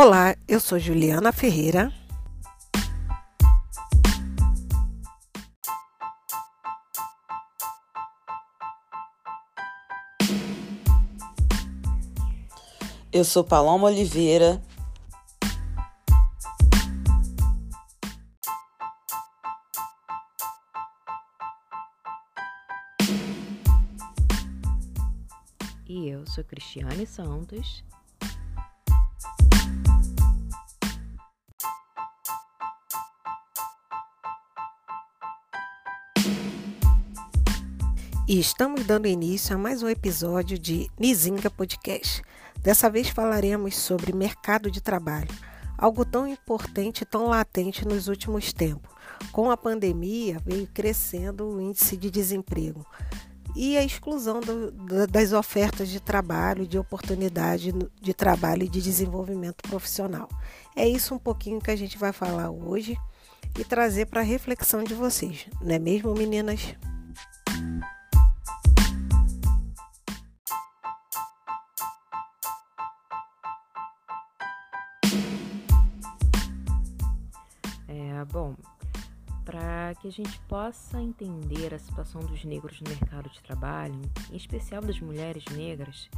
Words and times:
Olá, 0.00 0.36
eu 0.46 0.60
sou 0.60 0.78
Juliana 0.78 1.32
Ferreira. 1.32 1.92
Eu 13.12 13.24
sou 13.24 13.42
Paloma 13.42 13.88
Oliveira. 13.88 14.62
E 25.88 26.08
eu 26.08 26.24
sou 26.24 26.44
Cristiane 26.44 27.04
Santos. 27.04 27.82
E 38.28 38.38
estamos 38.38 38.84
dando 38.84 39.06
início 39.06 39.54
a 39.54 39.58
mais 39.58 39.82
um 39.82 39.88
episódio 39.88 40.58
de 40.58 40.90
Nizinga 41.00 41.48
Podcast. 41.48 42.20
Dessa 42.60 42.90
vez 42.90 43.08
falaremos 43.08 43.74
sobre 43.74 44.12
mercado 44.12 44.70
de 44.70 44.82
trabalho, 44.82 45.34
algo 45.78 46.04
tão 46.04 46.28
importante 46.28 47.00
e 47.00 47.06
tão 47.06 47.28
latente 47.28 47.88
nos 47.88 48.06
últimos 48.06 48.52
tempos. 48.52 48.90
Com 49.32 49.50
a 49.50 49.56
pandemia, 49.56 50.38
veio 50.44 50.66
crescendo 50.66 51.48
o 51.48 51.58
índice 51.58 51.96
de 51.96 52.10
desemprego 52.10 52.84
e 53.56 53.78
a 53.78 53.82
exclusão 53.82 54.40
do, 54.40 55.06
das 55.06 55.32
ofertas 55.32 55.88
de 55.88 55.98
trabalho, 55.98 56.66
de 56.66 56.78
oportunidade 56.78 57.72
de 57.72 58.12
trabalho 58.12 58.64
e 58.64 58.68
de 58.68 58.82
desenvolvimento 58.82 59.62
profissional. 59.62 60.28
É 60.76 60.86
isso 60.86 61.14
um 61.14 61.18
pouquinho 61.18 61.62
que 61.62 61.70
a 61.70 61.76
gente 61.76 61.96
vai 61.96 62.12
falar 62.12 62.50
hoje 62.50 62.94
e 63.58 63.64
trazer 63.64 64.04
para 64.04 64.20
a 64.20 64.22
reflexão 64.22 64.84
de 64.84 64.92
vocês, 64.92 65.46
não 65.62 65.74
é 65.74 65.78
mesmo, 65.78 66.12
meninas? 66.12 66.76
Bom, 78.30 78.54
para 79.44 79.94
que 80.00 80.08
a 80.08 80.12
gente 80.12 80.38
possa 80.40 81.00
entender 81.00 81.72
a 81.72 81.78
situação 81.78 82.20
dos 82.20 82.44
negros 82.44 82.80
no 82.80 82.90
mercado 82.90 83.30
de 83.30 83.42
trabalho, 83.42 84.00
em 84.30 84.36
especial 84.36 84.82
das 84.82 85.00
mulheres 85.00 85.44
negras, 85.46 86.10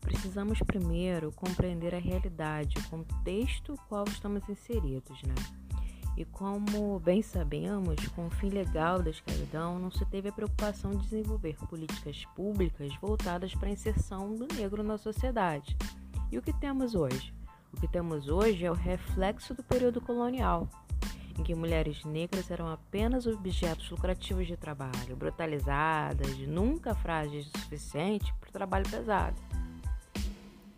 precisamos 0.00 0.60
primeiro 0.60 1.32
compreender 1.32 1.94
a 1.94 1.98
realidade, 1.98 2.78
o 2.78 2.88
contexto 2.88 3.72
no 3.72 3.78
qual 3.88 4.04
estamos 4.06 4.48
inseridos, 4.48 5.20
né? 5.22 5.34
E 6.16 6.24
como 6.24 6.98
bem 7.00 7.20
sabemos, 7.20 8.08
com 8.08 8.26
o 8.26 8.30
fim 8.30 8.48
legal 8.48 9.02
da 9.02 9.10
escravidão, 9.10 9.78
não 9.78 9.90
se 9.90 10.04
teve 10.06 10.28
a 10.28 10.32
preocupação 10.32 10.92
de 10.92 11.02
desenvolver 11.08 11.56
políticas 11.68 12.24
públicas 12.34 12.94
voltadas 13.02 13.54
para 13.54 13.68
a 13.68 13.72
inserção 13.72 14.34
do 14.34 14.46
negro 14.54 14.82
na 14.82 14.96
sociedade. 14.96 15.76
E 16.30 16.38
o 16.38 16.42
que 16.42 16.54
temos 16.54 16.94
hoje? 16.94 17.34
O 17.72 17.78
que 17.78 17.86
temos 17.86 18.28
hoje 18.28 18.64
é 18.64 18.70
o 18.70 18.74
reflexo 18.74 19.52
do 19.52 19.62
período 19.62 20.00
colonial, 20.00 20.66
em 21.38 21.42
que 21.42 21.54
mulheres 21.54 22.04
negras 22.04 22.50
eram 22.50 22.68
apenas 22.68 23.26
objetos 23.26 23.90
lucrativos 23.90 24.46
de 24.46 24.56
trabalho, 24.56 25.16
brutalizadas, 25.16 26.38
nunca 26.46 26.94
frágeis 26.94 27.46
o 27.46 27.58
suficiente 27.58 28.32
para 28.40 28.48
o 28.48 28.52
trabalho 28.52 28.88
pesado. 28.88 29.36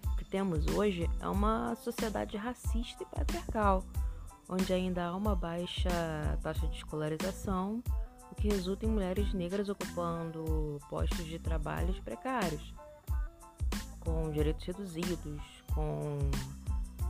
O 0.06 0.16
que 0.16 0.25
temos 0.25 0.66
hoje 0.66 1.09
é 1.21 1.28
uma 1.28 1.75
sociedade 1.77 2.37
racista 2.37 3.03
e 3.03 3.06
patriarcal, 3.06 3.84
onde 4.49 4.72
ainda 4.72 5.06
há 5.06 5.16
uma 5.16 5.37
baixa 5.37 5.91
taxa 6.43 6.66
de 6.66 6.77
escolarização, 6.77 7.82
o 8.31 8.34
que 8.34 8.49
resulta 8.49 8.84
em 8.84 8.88
mulheres 8.88 9.32
negras 9.32 9.69
ocupando 9.69 10.78
postos 10.91 11.25
de 11.25 11.38
trabalho 11.38 11.94
precários, 12.03 12.75
com 14.00 14.31
direitos 14.31 14.65
reduzidos, 14.65 15.43
com 15.75 16.19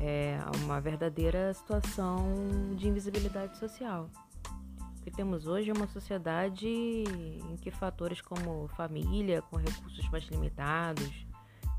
é 0.01 0.39
uma 0.63 0.81
verdadeira 0.81 1.53
situação 1.55 2.27
de 2.77 2.89
invisibilidade 2.89 3.59
social. 3.59 4.09
O 4.99 5.03
que 5.03 5.11
temos 5.11 5.47
hoje 5.47 5.71
é 5.71 5.73
uma 5.73 5.87
sociedade 5.87 6.69
em 6.69 7.57
que 7.61 7.71
fatores 7.71 8.21
como 8.21 8.69
família, 8.69 9.43
com 9.43 9.57
recursos 9.57 10.09
mais 10.11 10.25
limitados, 10.25 11.27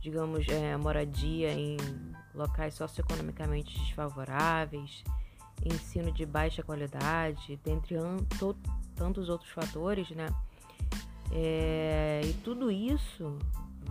digamos, 0.02 0.48
é, 0.48 0.76
moradia 0.78 1.52
em 1.52 1.78
locais 2.34 2.74
socioeconomicamente 2.74 3.78
desfavoráveis, 3.80 5.04
ensino 5.66 6.12
de 6.12 6.26
baixa 6.26 6.64
qualidade, 6.64 7.60
dentre 7.64 7.96
tantos 8.96 9.30
outros 9.30 9.52
fatores, 9.52 10.10
né? 10.12 10.28
É, 11.32 12.22
e 12.26 12.34
tudo 12.44 12.72
isso 12.72 13.38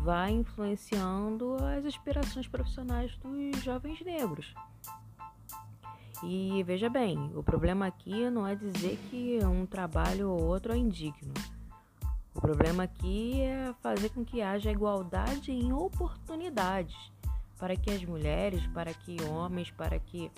vai 0.03 0.33
influenciando 0.33 1.57
as 1.77 1.85
aspirações 1.85 2.47
profissionais 2.47 3.17
dos 3.17 3.63
jovens 3.63 4.01
negros. 4.03 4.55
E 6.23 6.63
veja 6.65 6.89
bem, 6.89 7.31
o 7.35 7.43
problema 7.43 7.87
aqui 7.87 8.29
não 8.31 8.47
é 8.47 8.55
dizer 8.55 8.99
que 9.09 9.39
um 9.45 9.65
trabalho 9.67 10.31
ou 10.31 10.45
outro 10.45 10.73
é 10.73 10.77
indigno. 10.77 11.33
O 12.35 12.41
problema 12.41 12.85
aqui 12.85 13.41
é 13.41 13.73
fazer 13.81 14.11
com 14.11 14.25
que 14.25 14.43
haja 14.43 14.71
igualdade 14.71 15.53
em 15.53 15.73
oportunidades 15.73 16.97
para 17.57 17.77
que 17.77 17.91
as 17.91 18.05
mulheres, 18.05 18.67
para 18.69 18.95
que 18.95 19.17
homens, 19.25 19.71
para 19.71 19.99
que 19.99 20.31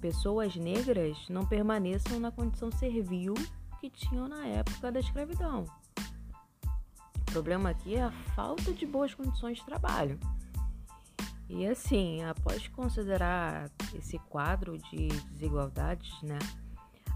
pessoas 0.00 0.54
negras 0.56 1.16
não 1.28 1.44
permaneçam 1.44 2.20
na 2.20 2.30
condição 2.30 2.70
servil 2.70 3.34
que 3.80 3.90
tinham 3.90 4.28
na 4.28 4.46
época 4.46 4.90
da 4.90 5.00
escravidão 5.00 5.66
problema 7.34 7.70
aqui 7.70 7.96
é 7.96 8.02
a 8.04 8.12
falta 8.36 8.72
de 8.72 8.86
boas 8.86 9.12
condições 9.12 9.58
de 9.58 9.64
trabalho. 9.64 10.20
E 11.48 11.66
assim, 11.66 12.22
após 12.22 12.68
considerar 12.68 13.68
esse 13.92 14.20
quadro 14.30 14.78
de 14.78 15.08
desigualdades, 15.32 16.22
né, 16.22 16.38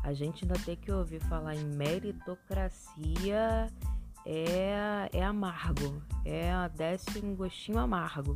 a 0.03 0.12
gente 0.12 0.45
ainda 0.45 0.59
tem 0.59 0.75
que 0.75 0.91
ouvir 0.91 1.21
falar 1.21 1.55
em 1.55 1.65
meritocracia 1.65 3.69
é, 4.27 5.09
é 5.12 5.25
amargo, 5.25 6.03
é 6.25 6.50
desce 6.71 7.25
um 7.25 7.37
gostinho 7.37 7.79
amargo. 7.79 8.35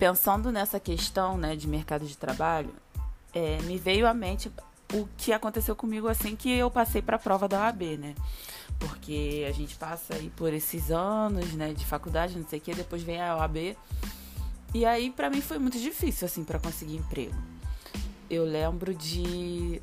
Pensando 0.00 0.50
nessa 0.50 0.80
questão 0.80 1.36
né, 1.36 1.54
de 1.54 1.68
mercado 1.68 2.06
de 2.06 2.16
trabalho, 2.16 2.70
é, 3.34 3.60
me 3.64 3.76
veio 3.76 4.06
à 4.06 4.14
mente 4.14 4.50
o 4.94 5.06
que 5.18 5.30
aconteceu 5.30 5.76
comigo 5.76 6.08
assim 6.08 6.34
que 6.34 6.50
eu 6.50 6.70
passei 6.70 7.02
para 7.02 7.16
a 7.16 7.18
prova 7.18 7.46
da 7.46 7.60
OAB, 7.60 7.82
né? 7.98 8.14
Porque 8.78 9.46
a 9.46 9.52
gente 9.52 9.76
passa 9.76 10.14
aí 10.14 10.30
por 10.30 10.54
esses 10.54 10.90
anos, 10.90 11.52
né, 11.52 11.74
de 11.74 11.84
faculdade, 11.84 12.38
não 12.38 12.48
sei 12.48 12.58
o 12.58 12.62
que, 12.62 12.74
depois 12.74 13.02
vem 13.02 13.20
a 13.20 13.36
OAB. 13.36 13.76
E 14.72 14.86
aí 14.86 15.10
para 15.10 15.28
mim 15.28 15.42
foi 15.42 15.58
muito 15.58 15.78
difícil 15.78 16.24
assim 16.24 16.44
para 16.44 16.58
conseguir 16.58 16.96
emprego. 16.96 17.36
Eu 18.30 18.44
lembro 18.44 18.94
de 18.94 19.82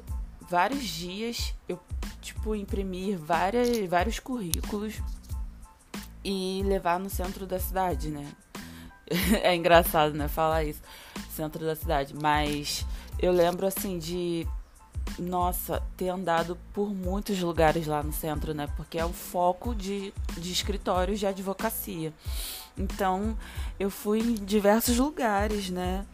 vários 0.49 0.83
dias 0.83 1.53
eu 1.69 1.79
tipo 2.21 2.55
imprimir 2.55 3.19
várias, 3.19 3.87
vários 3.87 4.17
currículos 4.17 4.95
e 6.23 6.63
levar 6.65 6.99
no 6.99 7.09
centro 7.09 7.45
da 7.45 7.59
cidade, 7.59 8.09
né? 8.09 8.27
é 9.41 9.55
engraçado, 9.55 10.13
né? 10.13 10.27
Falar 10.27 10.63
isso. 10.63 10.81
Centro 11.35 11.65
da 11.65 11.75
cidade. 11.75 12.13
Mas 12.13 12.85
eu 13.19 13.31
lembro, 13.31 13.65
assim, 13.65 13.97
de. 13.97 14.47
Nossa, 15.17 15.81
ter 15.95 16.09
andado 16.09 16.57
por 16.73 16.93
muitos 16.93 17.39
lugares 17.39 17.87
lá 17.87 18.03
no 18.03 18.11
centro, 18.11 18.53
né? 18.53 18.67
Porque 18.75 18.97
é 18.99 19.05
o 19.05 19.13
foco 19.13 19.73
de, 19.73 20.13
de 20.37 20.51
escritórios 20.51 21.19
de 21.19 21.25
advocacia. 21.25 22.13
Então, 22.77 23.37
eu 23.79 23.89
fui 23.89 24.19
em 24.19 24.33
diversos 24.35 24.97
lugares, 24.97 25.69
né? 25.69 26.05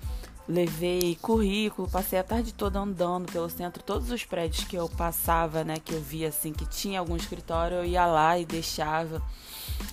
Levei 0.48 1.18
currículo, 1.22 1.90
passei 1.90 2.20
a 2.20 2.24
tarde 2.24 2.54
toda 2.54 2.80
andando 2.80 3.32
pelo 3.32 3.50
centro, 3.50 3.82
todos 3.82 4.12
os 4.12 4.26
prédios 4.26 4.66
que 4.66 4.76
eu 4.76 4.90
passava, 4.90 5.64
né, 5.64 5.78
que 5.84 5.94
eu 5.94 6.02
via 6.02 6.28
assim 6.28 6.52
que 6.52 6.66
tinha 6.66 7.00
algum 7.00 7.16
escritório, 7.16 7.78
eu 7.78 7.86
ia 7.86 8.06
lá 8.06 8.38
e 8.38 8.46
deixava. 8.46 9.22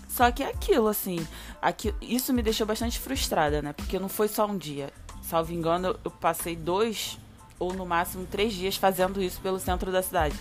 Só 0.09 0.31
que 0.31 0.43
é 0.43 0.49
aquilo, 0.51 0.89
assim, 0.89 1.27
aqui, 1.63 1.95
isso 2.03 2.33
me 2.33 2.43
deixou 2.43 2.67
bastante 2.67 2.99
frustrada, 2.99 3.63
né? 3.63 3.73
Porque 3.73 3.99
não 3.99 4.09
foi 4.09 4.29
só 4.29 4.47
um 4.47 4.59
dia. 4.59 4.93
Salvo 5.23 5.53
engano, 5.53 5.97
eu, 6.05 6.11
passei 6.11 6.57
dois 6.57 7.19
ou 7.59 7.73
no 7.73 7.87
máximo 7.87 8.27
três 8.27 8.53
dias 8.53 8.77
fazendo 8.77 9.23
isso 9.23 9.41
pelo 9.41 9.61
centro 9.61 9.93
da 9.93 10.03
cidade. 10.03 10.35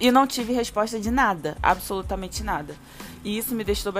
E 0.00 0.10
não 0.10 0.26
tive 0.26 0.52
resposta 0.52 0.98
de 0.98 1.10
nada, 1.10 1.56
absolutamente 1.62 2.42
nada. 2.42 2.74
E 3.24 3.36
isso 3.36 3.54
me 3.54 3.64
deixou, 3.64 3.92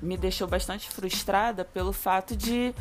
me 0.00 0.16
deixou 0.16 0.46
bastante 0.46 0.88
frustrada 0.88 1.64
pelo 1.64 1.92
fato 1.92 2.36
de, 2.36 2.72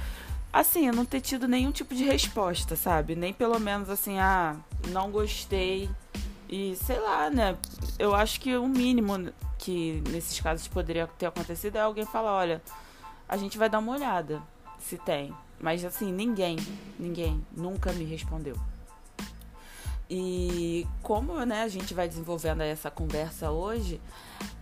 assim, 0.54 0.88
eu 0.88 0.94
não 0.94 1.04
ter 1.04 1.20
tido 1.20 1.48
nenhum 1.48 1.72
tipo 1.72 1.96
de 1.96 2.04
resposta, 2.04 2.76
sabe? 2.76 3.16
Nem 3.16 3.34
pelo 3.34 3.60
menos 3.60 3.90
assim, 3.90 4.20
ah, 4.20 4.56
não 4.90 5.10
gostei, 5.10 5.90
E 6.50 6.76
sei 6.76 7.00
lá, 7.00 7.30
né? 7.30 7.56
Eu 8.00 8.16
acho 8.16 8.42
que 8.42 8.58
o 8.58 8.68
mínimo 8.68 9.32
que 9.60 10.02
nesses 10.10 10.40
casos 10.40 10.68
poderia 10.68 11.06
ter 11.06 11.28
acontecido 11.28 11.76
é 11.76 11.82
alguém 11.82 12.06
falar, 12.06 12.34
olha, 12.34 12.62
a 13.28 13.38
gente 13.38 13.58
vai 13.58 13.70
dar 13.70 13.78
uma 13.80 13.94
olhada 13.94 14.42
se 14.80 14.98
tem. 14.98 15.34
Mas 15.60 15.86
assim, 15.86 16.12
ninguém, 16.12 16.58
ninguém 16.98 17.46
nunca 17.56 17.94
me 17.94 18.04
respondeu. 18.04 18.58
E 20.10 20.88
como 21.04 21.46
né, 21.46 21.62
a 21.62 21.68
gente 21.68 21.94
vai 21.94 22.08
desenvolvendo 22.08 22.62
essa 22.62 22.90
conversa 22.90 23.52
hoje, 23.52 24.02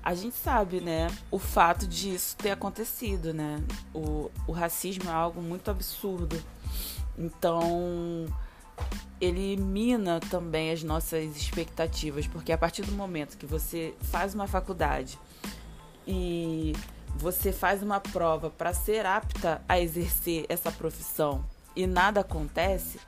a 0.04 0.14
gente 0.14 0.36
sabe, 0.36 0.82
né, 0.82 1.08
o 1.32 1.40
fato 1.40 1.88
disso 1.88 2.36
ter 2.36 2.52
acontecido, 2.52 3.34
né? 3.34 3.64
O, 3.94 4.30
o 4.46 4.52
racismo 4.52 5.10
é 5.10 5.14
algo 5.14 5.42
muito 5.42 5.72
absurdo. 5.72 6.42
Então, 7.18 8.26
ele 9.20 9.58
mina 9.58 10.20
também 10.20 10.72
as 10.72 10.84
nossas 10.84 11.36
expectativas, 11.36 12.28
porque 12.28 12.52
a 12.52 12.58
partir 12.58 12.84
do 12.84 12.92
momento 12.92 13.38
que 13.38 13.46
você 13.46 13.94
faz 14.02 14.34
uma 14.34 14.48
faculdade 14.48 15.18
e 16.06 16.74
você 17.16 17.52
faz 17.52 17.82
uma 17.82 18.00
prova 18.00 18.50
para 18.50 18.74
ser 18.74 19.06
apta 19.06 19.62
a 19.68 19.80
exercer 19.80 20.46
essa 20.48 20.72
profissão 20.72 21.44
e 21.76 21.88
nada 21.88 22.22
acontece, 22.22 23.00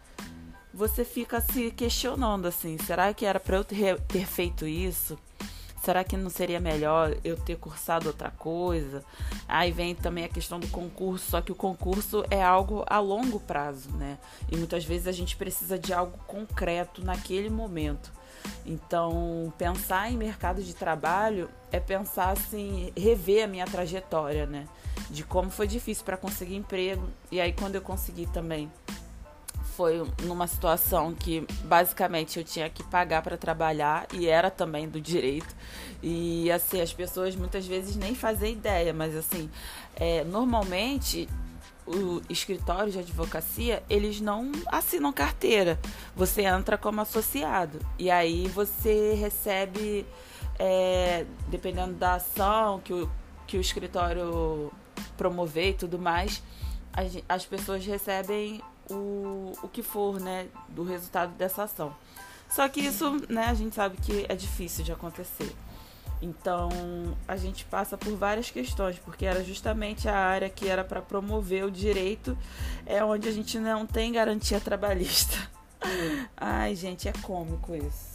você 0.73 1.03
fica 1.03 1.41
se 1.41 1.71
questionando 1.71 2.47
assim: 2.47 2.77
será 2.77 3.13
que 3.13 3.25
era 3.25 3.39
para 3.39 3.57
eu 3.57 3.63
ter, 3.63 3.97
feito 4.25 4.65
isso? 4.65 5.17
Será 5.89 6.03
que 6.03 6.15
não 6.15 6.29
seria 6.29 6.59
melhor 6.59 7.17
eu 7.23 7.35
ter 7.35 7.57
cursado 7.57 8.09
outra 8.09 8.29
coisa? 8.29 9.03
Aí 9.47 9.71
vem 9.71 9.95
também 9.95 10.23
a 10.23 10.29
questão 10.29 10.59
do 10.59 10.67
concurso, 10.67 11.31
só 11.31 11.41
que 11.41 11.51
o 11.51 11.55
concurso 11.55 12.23
é 12.29 12.43
algo 12.43 12.85
a 12.85 12.99
longo 12.99 13.39
prazo, 13.39 13.89
né? 13.97 14.19
E 14.51 14.55
muitas 14.55 14.85
vezes 14.85 15.07
a 15.07 15.11
gente 15.11 15.35
precisa 15.35 15.79
de 15.79 15.91
algo 15.91 16.15
concreto 16.27 17.03
naquele 17.03 17.49
momento. 17.49 18.11
Então, 18.67 19.51
pensar 19.57 20.11
em 20.11 20.15
mercado 20.15 20.61
de 20.61 20.75
trabalho 20.75 21.49
é 21.71 21.79
pensar 21.79 22.33
assim, 22.33 22.93
rever 22.95 23.45
a 23.45 23.47
minha 23.47 23.65
trajetória, 23.65 24.45
né? 24.45 24.67
De 25.09 25.23
como 25.23 25.49
foi 25.49 25.65
difícil 25.65 26.05
para 26.05 26.17
conseguir 26.17 26.55
emprego. 26.55 27.09
E 27.31 27.41
aí 27.41 27.51
quando 27.51 27.73
eu 27.73 27.81
consegui 27.81 28.27
também 28.27 28.71
foi 29.79 30.05
numa 30.23 30.45
situação 30.45 31.15
que 31.15 31.47
basicamente 31.63 32.37
eu 32.37 32.43
tinha 32.43 32.69
que 32.69 32.83
pagar 32.83 33.21
para 33.21 33.37
trabalhar 33.37 34.07
e 34.13 34.27
era 34.27 34.51
também 34.51 34.89
do 34.89 34.99
direito. 34.99 35.55
E 36.03 36.51
assim, 36.51 36.81
as 36.81 36.91
pessoas 36.91 37.33
muitas 37.33 37.65
vezes 37.65 37.95
nem 37.95 38.13
fazem 38.13 38.51
ideia, 38.51 38.91
mas 38.91 39.15
assim, 39.15 39.49
é, 39.95 40.25
normalmente 40.25 41.29
o 41.87 42.21
escritório 42.29 42.91
de 42.91 42.99
advocacia, 42.99 43.81
eles 43.89 44.19
não 44.19 44.51
assinam 44.67 45.13
carteira. 45.13 45.79
Você 46.13 46.41
entra 46.41 46.77
como 46.77 46.99
associado. 46.99 47.79
E 47.97 48.11
aí 48.11 48.49
você 48.49 49.13
recebe, 49.13 50.05
é, 50.59 51.25
dependendo 51.47 51.93
da 51.93 52.15
ação 52.15 52.81
que 52.81 52.91
o, 52.91 53.09
que 53.47 53.55
o 53.55 53.61
escritório 53.61 54.73
promover 55.15 55.69
e 55.69 55.73
tudo 55.73 55.97
mais, 55.97 56.43
as, 56.91 57.17
as 57.29 57.45
pessoas 57.45 57.85
recebem 57.85 58.61
o, 58.89 59.53
o 59.63 59.67
que 59.67 59.81
for, 59.81 60.19
né, 60.19 60.47
do 60.69 60.83
resultado 60.83 61.33
dessa 61.33 61.63
ação. 61.63 61.95
Só 62.49 62.67
que 62.67 62.79
isso, 62.79 63.21
né, 63.29 63.45
a 63.45 63.53
gente 63.53 63.75
sabe 63.75 63.97
que 63.97 64.25
é 64.27 64.35
difícil 64.35 64.83
de 64.83 64.91
acontecer. 64.91 65.55
Então, 66.21 66.69
a 67.27 67.37
gente 67.37 67.63
passa 67.65 67.97
por 67.97 68.13
várias 68.15 68.51
questões, 68.51 68.99
porque 68.99 69.25
era 69.25 69.43
justamente 69.43 70.09
a 70.09 70.17
área 70.17 70.49
que 70.49 70.67
era 70.67 70.83
para 70.83 71.01
promover 71.01 71.63
o 71.63 71.71
direito, 71.71 72.37
é 72.85 73.03
onde 73.03 73.29
a 73.29 73.31
gente 73.31 73.57
não 73.57 73.85
tem 73.85 74.11
garantia 74.11 74.59
trabalhista. 74.59 75.37
Ai, 76.35 76.75
gente, 76.75 77.07
é 77.07 77.13
cômico 77.21 77.73
isso. 77.73 78.08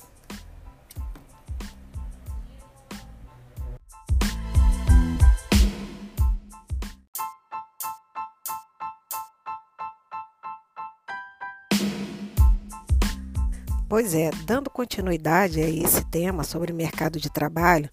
Pois 13.94 14.12
é, 14.12 14.28
dando 14.44 14.68
continuidade 14.70 15.60
a 15.60 15.70
esse 15.70 16.04
tema 16.06 16.42
sobre 16.42 16.72
mercado 16.72 17.20
de 17.20 17.30
trabalho, 17.30 17.88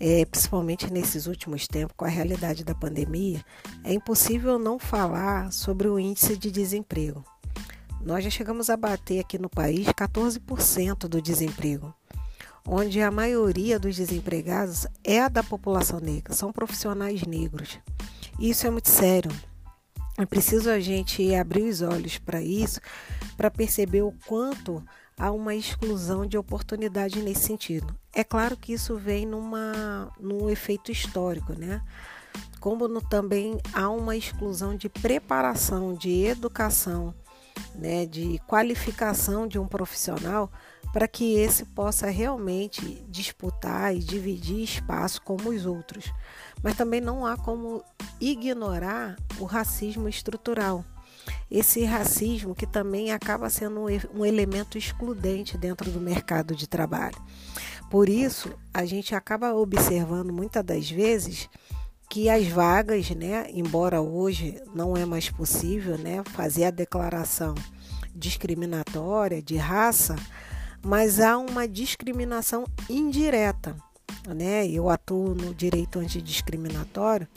é, 0.00 0.24
principalmente 0.24 0.90
nesses 0.90 1.26
últimos 1.26 1.68
tempos, 1.68 1.94
com 1.98 2.06
a 2.06 2.08
realidade 2.08 2.64
da 2.64 2.74
pandemia, 2.74 3.44
é 3.84 3.92
impossível 3.92 4.58
não 4.58 4.78
falar 4.78 5.52
sobre 5.52 5.86
o 5.86 5.98
índice 5.98 6.34
de 6.38 6.50
desemprego. 6.50 7.22
Nós 8.00 8.24
já 8.24 8.30
chegamos 8.30 8.70
a 8.70 8.76
bater 8.78 9.20
aqui 9.20 9.36
no 9.38 9.50
país 9.50 9.86
14% 9.88 11.00
do 11.00 11.20
desemprego, 11.20 11.94
onde 12.66 13.02
a 13.02 13.10
maioria 13.10 13.78
dos 13.78 13.96
desempregados 13.96 14.86
é 15.04 15.28
da 15.28 15.42
população 15.42 16.00
negra, 16.00 16.32
são 16.32 16.54
profissionais 16.54 17.20
negros. 17.24 17.78
Isso 18.40 18.66
é 18.66 18.70
muito 18.70 18.88
sério. 18.88 19.30
É 20.16 20.24
preciso 20.24 20.70
a 20.70 20.80
gente 20.80 21.34
abrir 21.34 21.64
os 21.64 21.82
olhos 21.82 22.16
para 22.16 22.40
isso, 22.40 22.80
para 23.36 23.50
perceber 23.50 24.00
o 24.00 24.14
quanto 24.26 24.82
há 25.18 25.30
uma 25.30 25.54
exclusão 25.54 26.26
de 26.26 26.36
oportunidade 26.36 27.22
nesse 27.22 27.42
sentido. 27.42 27.94
É 28.12 28.24
claro 28.24 28.56
que 28.56 28.72
isso 28.72 28.96
vem 28.96 29.26
numa, 29.26 30.10
num 30.20 30.50
efeito 30.50 30.90
histórico, 30.90 31.52
né? 31.52 31.82
Como 32.60 32.88
no, 32.88 33.00
também 33.00 33.60
há 33.72 33.88
uma 33.90 34.16
exclusão 34.16 34.74
de 34.74 34.88
preparação, 34.88 35.94
de 35.94 36.24
educação, 36.24 37.14
né, 37.74 38.06
de 38.06 38.40
qualificação 38.46 39.46
de 39.46 39.58
um 39.58 39.66
profissional 39.66 40.50
para 40.92 41.08
que 41.08 41.34
esse 41.34 41.64
possa 41.64 42.08
realmente 42.08 43.04
disputar 43.08 43.94
e 43.94 43.98
dividir 43.98 44.62
espaço 44.62 45.20
como 45.22 45.50
os 45.50 45.66
outros. 45.66 46.12
Mas 46.62 46.76
também 46.76 47.00
não 47.00 47.26
há 47.26 47.36
como 47.36 47.82
ignorar 48.20 49.16
o 49.38 49.44
racismo 49.44 50.08
estrutural 50.08 50.84
esse 51.56 51.84
racismo 51.84 52.52
que 52.52 52.66
também 52.66 53.12
acaba 53.12 53.48
sendo 53.48 53.82
um 54.12 54.26
elemento 54.26 54.76
excludente 54.76 55.56
dentro 55.56 55.88
do 55.88 56.00
mercado 56.00 56.56
de 56.56 56.66
trabalho. 56.66 57.16
Por 57.88 58.08
isso, 58.08 58.52
a 58.72 58.84
gente 58.84 59.14
acaba 59.14 59.54
observando 59.54 60.32
muitas 60.32 60.64
das 60.64 60.90
vezes 60.90 61.48
que 62.10 62.28
as 62.28 62.48
vagas, 62.48 63.08
né, 63.10 63.46
embora 63.52 64.00
hoje 64.00 64.60
não 64.74 64.96
é 64.96 65.06
mais 65.06 65.30
possível, 65.30 65.96
né, 65.96 66.24
fazer 66.24 66.64
a 66.64 66.70
declaração 66.72 67.54
discriminatória 68.12 69.40
de 69.40 69.56
raça, 69.56 70.16
mas 70.82 71.20
há 71.20 71.38
uma 71.38 71.68
discriminação 71.68 72.64
indireta, 72.90 73.76
né? 74.26 74.66
Eu 74.66 74.90
atuo 74.90 75.34
no 75.34 75.54
direito 75.54 75.98
antidiscriminatório 75.98 77.28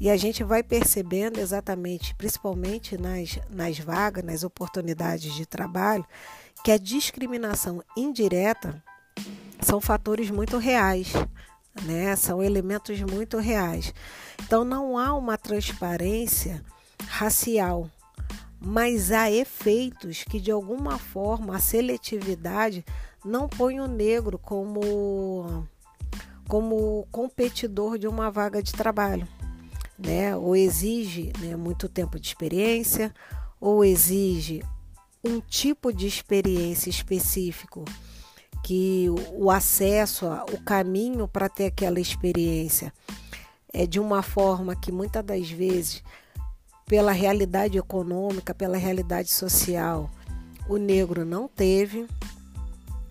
e 0.00 0.08
a 0.08 0.16
gente 0.16 0.44
vai 0.44 0.62
percebendo 0.62 1.40
exatamente, 1.40 2.14
principalmente 2.14 2.96
nas, 2.96 3.38
nas 3.50 3.78
vagas, 3.78 4.24
nas 4.24 4.44
oportunidades 4.44 5.34
de 5.34 5.44
trabalho, 5.44 6.06
que 6.62 6.70
a 6.70 6.78
discriminação 6.78 7.82
indireta 7.96 8.82
são 9.60 9.80
fatores 9.80 10.30
muito 10.30 10.56
reais, 10.56 11.12
né? 11.82 12.14
são 12.14 12.42
elementos 12.42 13.00
muito 13.02 13.38
reais. 13.38 13.92
Então 14.44 14.64
não 14.64 14.96
há 14.96 15.14
uma 15.14 15.36
transparência 15.36 16.62
racial, 17.08 17.90
mas 18.60 19.10
há 19.10 19.30
efeitos 19.30 20.22
que 20.22 20.40
de 20.40 20.52
alguma 20.52 20.96
forma 20.96 21.56
a 21.56 21.60
seletividade 21.60 22.84
não 23.24 23.48
põe 23.48 23.80
o 23.80 23.88
negro 23.88 24.38
como 24.38 25.66
como 26.46 27.06
competidor 27.12 27.98
de 27.98 28.08
uma 28.08 28.30
vaga 28.30 28.62
de 28.62 28.72
trabalho 28.72 29.28
né? 29.98 30.36
Ou 30.36 30.54
exige 30.54 31.32
né, 31.40 31.56
muito 31.56 31.88
tempo 31.88 32.18
de 32.18 32.28
experiência, 32.28 33.12
ou 33.60 33.84
exige 33.84 34.62
um 35.24 35.40
tipo 35.40 35.92
de 35.92 36.06
experiência 36.06 36.88
específico 36.88 37.84
que 38.62 39.06
o 39.32 39.50
acesso, 39.50 40.26
o 40.52 40.62
caminho 40.62 41.26
para 41.26 41.48
ter 41.48 41.66
aquela 41.66 42.00
experiência 42.00 42.92
é 43.72 43.86
de 43.86 44.00
uma 44.00 44.22
forma 44.22 44.74
que 44.74 44.90
muitas 44.90 45.24
das 45.24 45.50
vezes, 45.50 46.02
pela 46.86 47.12
realidade 47.12 47.78
econômica, 47.78 48.54
pela 48.54 48.76
realidade 48.76 49.30
social, 49.30 50.10
o 50.68 50.76
negro 50.76 51.24
não 51.24 51.48
teve. 51.48 52.06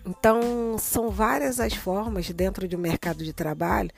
Então, 0.08 0.78
são 0.78 1.10
várias 1.10 1.60
as 1.60 1.74
formas 1.74 2.30
dentro 2.30 2.66
de 2.66 2.74
um 2.74 2.78
mercado 2.78 3.22
de 3.22 3.30
trabalho 3.34 3.90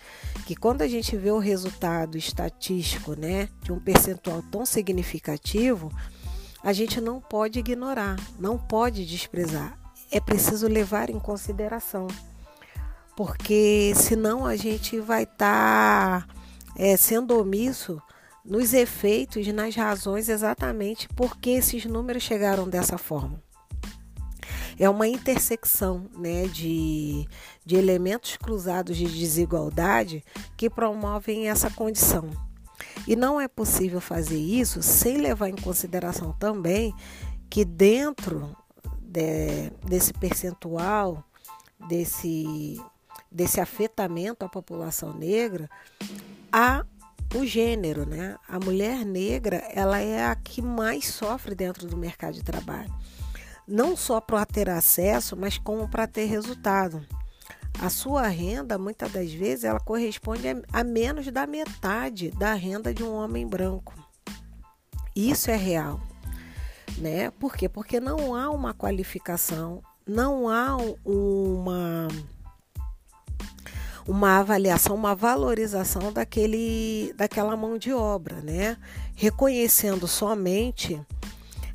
que 0.45 0.57
quando 0.57 0.83
a 0.83 0.89
gente 0.89 1.17
vê 1.17 1.31
o 1.31 1.39
resultado 1.39 2.19
estatístico, 2.19 3.15
né, 3.15 3.49
de 3.63 3.71
um 3.71 3.79
percentual 3.79 4.43
tão 4.51 4.67
significativo, 4.67 5.93
a 6.65 6.73
gente 6.73 7.01
não 7.01 7.21
pode 7.21 7.61
ignorar, 7.61 8.17
não 8.41 8.59
pode 8.59 9.07
desprezar. 9.07 9.79
É 10.11 10.19
preciso 10.19 10.67
levar 10.67 11.11
em 11.11 11.21
consideração, 11.21 12.09
porque 13.17 13.93
senão 13.95 14.45
a 14.45 14.57
gente 14.57 14.99
vai 14.99 15.23
estar 15.23 16.27
tá, 16.27 16.35
é, 16.77 16.97
sendo 16.97 17.39
omisso 17.39 18.03
nos 18.45 18.75
efeitos, 18.75 19.47
nas 19.47 19.77
razões 19.77 20.29
exatamente 20.29 21.09
porque 21.11 21.51
esses 21.51 21.85
números 21.85 22.25
chegaram 22.25 22.69
dessa 22.69 22.99
forma. 22.99 23.41
É 24.81 24.89
uma 24.89 25.07
intersecção 25.07 26.07
né, 26.17 26.47
de, 26.47 27.29
de 27.67 27.77
elementos 27.77 28.39
cruzados 28.39 28.97
de 28.97 29.05
desigualdade 29.05 30.25
que 30.57 30.71
promovem 30.71 31.51
essa 31.51 31.71
condição. 31.71 32.31
E 33.07 33.15
não 33.15 33.39
é 33.39 33.47
possível 33.47 34.01
fazer 34.01 34.39
isso 34.39 34.83
sem 34.83 35.19
levar 35.19 35.51
em 35.51 35.57
consideração 35.57 36.33
também 36.33 36.95
que 37.51 37.63
dentro 37.63 38.57
de, 39.03 39.71
desse 39.87 40.15
percentual, 40.15 41.23
desse, 41.87 42.81
desse 43.31 43.61
afetamento 43.61 44.45
à 44.45 44.49
população 44.49 45.13
negra, 45.13 45.69
há 46.51 46.87
o 47.35 47.45
gênero, 47.45 48.07
né? 48.07 48.37
A 48.49 48.59
mulher 48.59 49.05
negra, 49.05 49.57
ela 49.75 50.01
é 50.01 50.25
a 50.25 50.35
que 50.35 50.63
mais 50.63 51.07
sofre 51.07 51.55
dentro 51.55 51.87
do 51.87 51.99
mercado 51.99 52.33
de 52.33 52.43
trabalho. 52.43 52.91
Não 53.71 53.97
só 53.97 54.21
para 54.21 54.45
ter 54.45 54.69
acesso, 54.69 55.37
mas 55.37 55.57
como 55.57 55.89
para 55.89 56.05
ter 56.05 56.25
resultado. 56.25 57.07
A 57.81 57.89
sua 57.89 58.27
renda, 58.27 58.77
muitas 58.77 59.13
das 59.13 59.31
vezes, 59.33 59.63
ela 59.63 59.79
corresponde 59.79 60.43
a 60.73 60.83
menos 60.83 61.31
da 61.31 61.47
metade 61.47 62.33
da 62.33 62.53
renda 62.53 62.93
de 62.93 63.05
um 63.05 63.15
homem 63.15 63.47
branco. 63.47 63.95
Isso 65.15 65.53
é 65.53 65.57
real, 65.57 66.01
né? 66.99 67.31
Por 67.31 67.57
quê? 67.57 67.69
Porque 67.69 68.01
não 68.01 68.35
há 68.35 68.51
uma 68.51 68.75
qualificação, 68.75 69.81
não 70.05 70.49
há 70.49 70.77
uma 71.05 72.09
uma 74.05 74.39
avaliação, 74.39 74.97
uma 74.97 75.15
valorização 75.15 76.13
daquele, 76.13 77.13
daquela 77.17 77.57
mão 77.57 77.79
de 77.79 77.93
obra, 77.93 78.41
né? 78.41 78.77
Reconhecendo 79.15 80.09
somente 80.09 81.01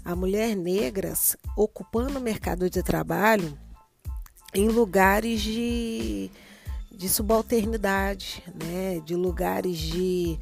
a 0.06 0.16
mulher 0.16 0.56
negra 0.56 1.12
ocupando 1.58 2.20
o 2.20 2.22
mercado 2.22 2.70
de 2.70 2.84
trabalho 2.84 3.58
em 4.54 4.70
lugares 4.70 5.42
de, 5.42 6.30
de 6.92 7.10
subalternidade, 7.10 8.44
né? 8.54 9.02
De 9.04 9.16
lugares 9.16 9.78
de 9.78 10.40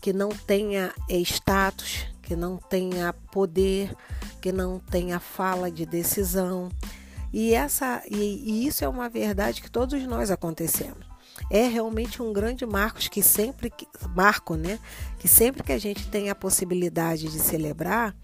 que 0.00 0.12
não 0.12 0.30
tenha 0.30 0.92
é, 1.08 1.16
status, 1.20 2.06
que 2.20 2.34
não 2.34 2.56
tenha 2.56 3.12
poder, 3.32 3.94
que 4.42 4.50
não 4.50 4.80
tenha 4.80 5.20
fala 5.20 5.70
de 5.70 5.86
decisão. 5.86 6.68
E, 7.32 7.54
essa, 7.54 8.02
e, 8.10 8.16
e 8.16 8.66
isso 8.66 8.84
é 8.84 8.88
uma 8.88 9.08
verdade 9.08 9.62
que 9.62 9.70
todos 9.70 10.02
nós 10.02 10.30
acontecemos 10.30 11.14
é 11.50 11.66
realmente 11.66 12.22
um 12.22 12.32
grande 12.32 12.64
marco 12.64 12.98
que 12.98 13.22
sempre 13.22 13.72
marco, 14.14 14.54
né? 14.54 14.78
Que 15.18 15.28
sempre 15.28 15.62
que 15.62 15.72
a 15.72 15.78
gente 15.78 16.08
tem 16.08 16.30
a 16.30 16.34
possibilidade 16.34 17.28
de 17.28 17.38
celebrar, 17.38 18.14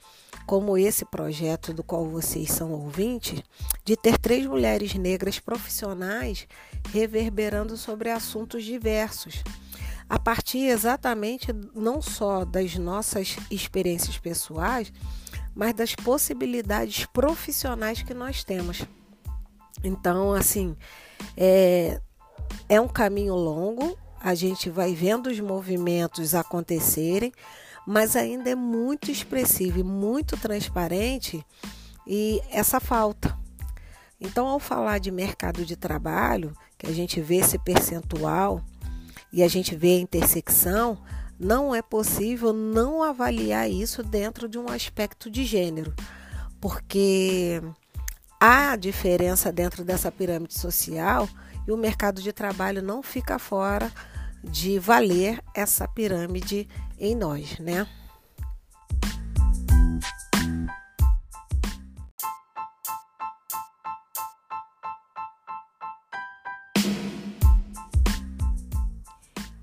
como 0.51 0.77
esse 0.77 1.05
projeto 1.05 1.73
do 1.73 1.85
qual 1.85 2.05
vocês 2.09 2.51
são 2.51 2.73
ouvintes, 2.73 3.41
de 3.85 3.97
ter 3.97 4.19
três 4.19 4.45
mulheres 4.45 4.93
negras 4.95 5.39
profissionais 5.39 6.49
reverberando 6.89 7.77
sobre 7.77 8.11
assuntos 8.11 8.65
diversos. 8.65 9.45
A 10.09 10.19
partir 10.19 10.67
exatamente 10.67 11.53
não 11.73 12.03
só 12.03 12.45
das 12.45 12.75
nossas 12.75 13.37
experiências 13.49 14.19
pessoais, 14.19 14.93
mas 15.55 15.73
das 15.73 15.95
possibilidades 15.95 17.07
profissionais 17.07 18.03
que 18.03 18.13
nós 18.13 18.43
temos. 18.43 18.83
Então, 19.85 20.33
assim, 20.33 20.77
é, 21.37 22.01
é 22.69 22.81
um 22.81 22.89
caminho 22.89 23.37
longo, 23.37 23.97
a 24.21 24.35
gente 24.35 24.69
vai 24.69 24.97
vendo 24.97 25.29
os 25.29 25.39
movimentos 25.39 26.35
acontecerem, 26.35 27.33
mas 27.91 28.15
ainda 28.15 28.49
é 28.49 28.55
muito 28.55 29.11
expressivo 29.11 29.81
e 29.81 29.83
muito 29.83 30.37
transparente 30.37 31.45
e 32.07 32.41
essa 32.49 32.79
falta. 32.79 33.37
Então, 34.21 34.47
ao 34.47 34.61
falar 34.61 35.01
de 35.01 35.11
mercado 35.11 35.65
de 35.65 35.75
trabalho, 35.75 36.57
que 36.79 36.87
a 36.87 36.93
gente 36.93 37.21
vê 37.21 37.39
esse 37.39 37.59
percentual 37.59 38.63
e 39.33 39.43
a 39.43 39.49
gente 39.49 39.75
vê 39.75 39.97
a 39.97 40.01
intersecção, 40.01 41.03
não 41.37 41.75
é 41.75 41.83
possível 41.83 42.53
não 42.53 43.03
avaliar 43.03 43.69
isso 43.69 44.05
dentro 44.05 44.49
de 44.49 44.57
um 44.57 44.69
aspecto 44.69 45.29
de 45.29 45.45
gênero, 45.45 45.93
porque 46.61 47.61
há 48.39 48.77
diferença 48.77 49.51
dentro 49.51 49.83
dessa 49.85 50.13
pirâmide 50.13 50.57
social 50.57 51.29
e 51.67 51.73
o 51.73 51.77
mercado 51.77 52.23
de 52.23 52.33
trabalho 52.33 52.85
não 52.85 53.03
fica 53.03 53.37
fora 53.37 53.91
de 54.45 54.79
valer 54.79 55.43
essa 55.53 55.89
pirâmide 55.89 56.69
em 57.01 57.17
nós, 57.17 57.59
né? 57.59 57.87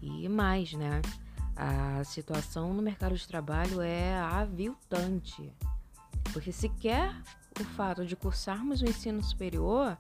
E 0.02 0.28
mais, 0.28 0.74
né? 0.74 1.02
A 1.56 2.04
situação 2.04 2.74
no 2.74 2.82
mercado 2.82 3.16
de 3.16 3.28
trabalho 3.28 3.82
é 3.82 4.18
aviltante. 4.20 5.54
Porque 6.34 6.52
sequer 6.52 7.16
o 7.60 7.64
fato 7.64 8.06
de 8.06 8.16
cursarmos 8.16 8.82
o 8.82 8.86
ensino 8.86 9.24
superior 9.24 9.98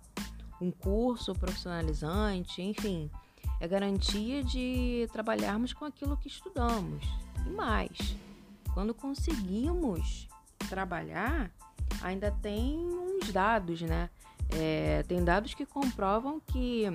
um 0.60 0.72
curso 0.72 1.34
profissionalizante, 1.34 2.64
enfim, 2.64 3.12
é 3.60 3.68
garantia 3.68 4.44
de 4.44 5.08
trabalharmos 5.12 5.72
com 5.72 5.86
aquilo 5.86 6.18
que 6.18 6.28
estudamos. 6.28 7.04
E 7.46 7.50
mais, 7.50 8.16
quando 8.74 8.94
conseguimos 8.94 10.28
trabalhar, 10.70 11.52
ainda 12.02 12.32
tem 12.32 12.78
uns 12.78 13.32
dados, 13.32 13.82
né? 13.82 14.10
É, 14.50 15.04
tem 15.04 15.24
dados 15.24 15.54
que 15.54 15.66
comprovam 15.66 16.40
que 16.40 16.86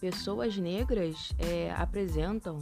pessoas 0.00 0.56
negras 0.56 1.32
é, 1.38 1.72
apresentam, 1.72 2.58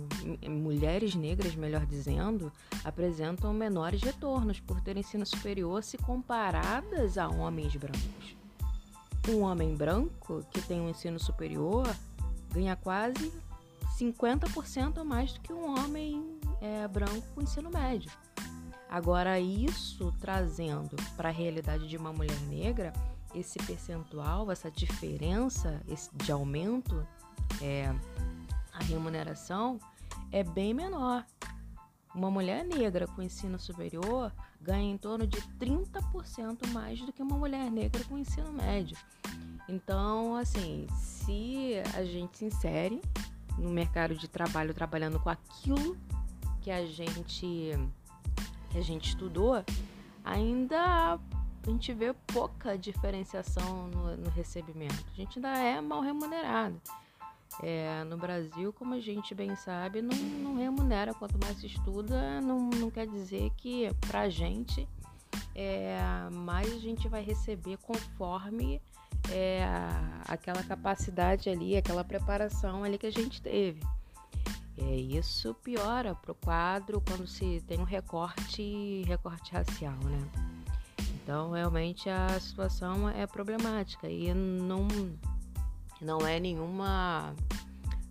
mulheres 0.49 1.15
negras, 1.15 1.55
melhor 1.55 1.87
dizendo, 1.87 2.53
apresentam 2.85 3.53
menores 3.53 4.03
retornos 4.03 4.61
por 4.61 4.81
ter 4.81 4.97
ensino 4.97 5.25
superior 5.25 5.83
se 5.83 5.97
comparadas 5.99 7.19
a 7.19 7.29
homens 7.29 7.75
brancos 7.77 8.45
um 9.29 9.41
homem 9.41 9.75
branco 9.75 10.45
que 10.51 10.61
tem 10.63 10.81
um 10.81 10.89
ensino 10.89 11.19
superior 11.19 11.87
ganha 12.53 12.77
quase 12.77 13.33
50% 13.99 14.99
a 14.99 15.05
mais 15.05 15.33
do 15.33 15.41
que 15.41 15.53
um 15.53 15.79
homem 15.79 16.34
é, 16.65 16.89
branco 16.89 17.27
com 17.35 17.43
ensino 17.43 17.71
médio. 17.71 18.11
Agora, 18.89 19.39
isso 19.39 20.13
trazendo 20.19 20.97
para 21.17 21.29
a 21.29 21.33
realidade 21.33 21.87
de 21.87 21.97
uma 21.97 22.13
mulher 22.13 22.41
negra, 22.43 22.93
esse 23.35 23.59
percentual, 23.59 24.51
essa 24.51 24.71
diferença 24.71 25.83
de 26.15 26.33
aumento, 26.33 27.07
é, 27.61 27.95
a 28.73 28.83
remuneração 28.85 29.79
é 30.33 30.43
bem 30.43 30.73
menor. 30.73 31.27
Uma 32.15 32.31
mulher 32.31 32.65
negra 32.65 33.07
com 33.09 33.21
ensino 33.21 33.59
superior 33.59 34.33
ganha 34.61 34.91
em 34.91 34.97
torno 34.97 35.27
de 35.27 35.43
30% 35.59 36.69
mais 36.69 37.01
do 37.01 37.13
que 37.13 37.23
uma 37.23 37.37
mulher 37.37 37.71
negra 37.71 38.03
com 38.05 38.17
ensino 38.17 38.53
médio. 38.53 38.97
Então, 39.69 40.37
assim, 40.37 40.87
se 40.97 41.75
a 41.95 42.05
gente 42.05 42.39
se 42.39 42.45
insere 42.45 43.03
no 43.59 43.71
mercado 43.71 44.15
de 44.15 44.29
trabalho 44.29 44.73
trabalhando 44.73 45.19
com 45.19 45.29
aquilo 45.29 45.97
que 46.65 46.71
a 46.71 46.87
gente 46.87 47.73
que 48.71 48.79
a 48.79 48.83
gente 48.83 49.11
estudou, 49.11 49.63
ainda 50.25 51.13
a 51.13 51.71
gente 51.71 51.93
vê 51.93 52.13
pouca 52.27 52.77
diferenciação 52.77 53.89
no, 53.89 54.17
no 54.17 54.31
recebimento. 54.31 55.05
A 55.13 55.15
gente 55.15 55.39
ainda 55.39 55.57
é 55.59 55.81
mal 55.81 56.01
remunerado. 56.01 56.81
É, 57.63 58.03
no 58.05 58.17
Brasil, 58.17 58.73
como 58.73 58.95
a 58.95 59.01
gente 59.01 59.35
bem 59.35 59.55
sabe, 59.55 60.01
não, 60.01 60.17
não 60.17 60.57
remunera. 60.57 61.15
Quanto 61.15 61.39
mais 61.39 61.59
se 61.59 61.67
estuda, 61.67 62.41
não, 62.41 62.71
não 62.71 62.91
quer 62.91 63.07
dizer 63.07 63.51
que 63.59 63.95
pra 64.09 64.29
gente 64.31 64.89
é, 65.55 65.99
mais 66.33 66.73
a 66.73 66.79
gente 66.79 67.07
vai 67.09 67.23
receber 67.23 67.77
conforme 67.77 68.81
é, 69.31 69.65
aquela 70.27 70.63
capacidade 70.63 71.49
ali, 71.51 71.77
aquela 71.77 72.03
preparação 72.03 72.83
ali 72.83 72.97
que 72.97 73.07
a 73.07 73.13
gente 73.13 73.41
teve. 73.41 73.81
É, 74.77 74.97
isso 74.97 75.55
piora 75.55 76.15
para 76.15 76.33
o 76.33 76.35
quadro 76.35 77.01
quando 77.01 77.27
se 77.27 77.63
tem 77.67 77.79
um 77.79 77.85
recorte, 77.85 79.03
recorte 79.07 79.53
racial, 79.53 79.97
né? 80.05 80.29
Então, 81.23 81.53
realmente 81.53 82.11
a 82.11 82.39
situação 82.41 83.09
é 83.09 83.27
problemática 83.27 84.09
e 84.09 84.35
não 84.35 84.87
não 86.01 86.27
é 86.27 86.39
nenhuma 86.39 87.35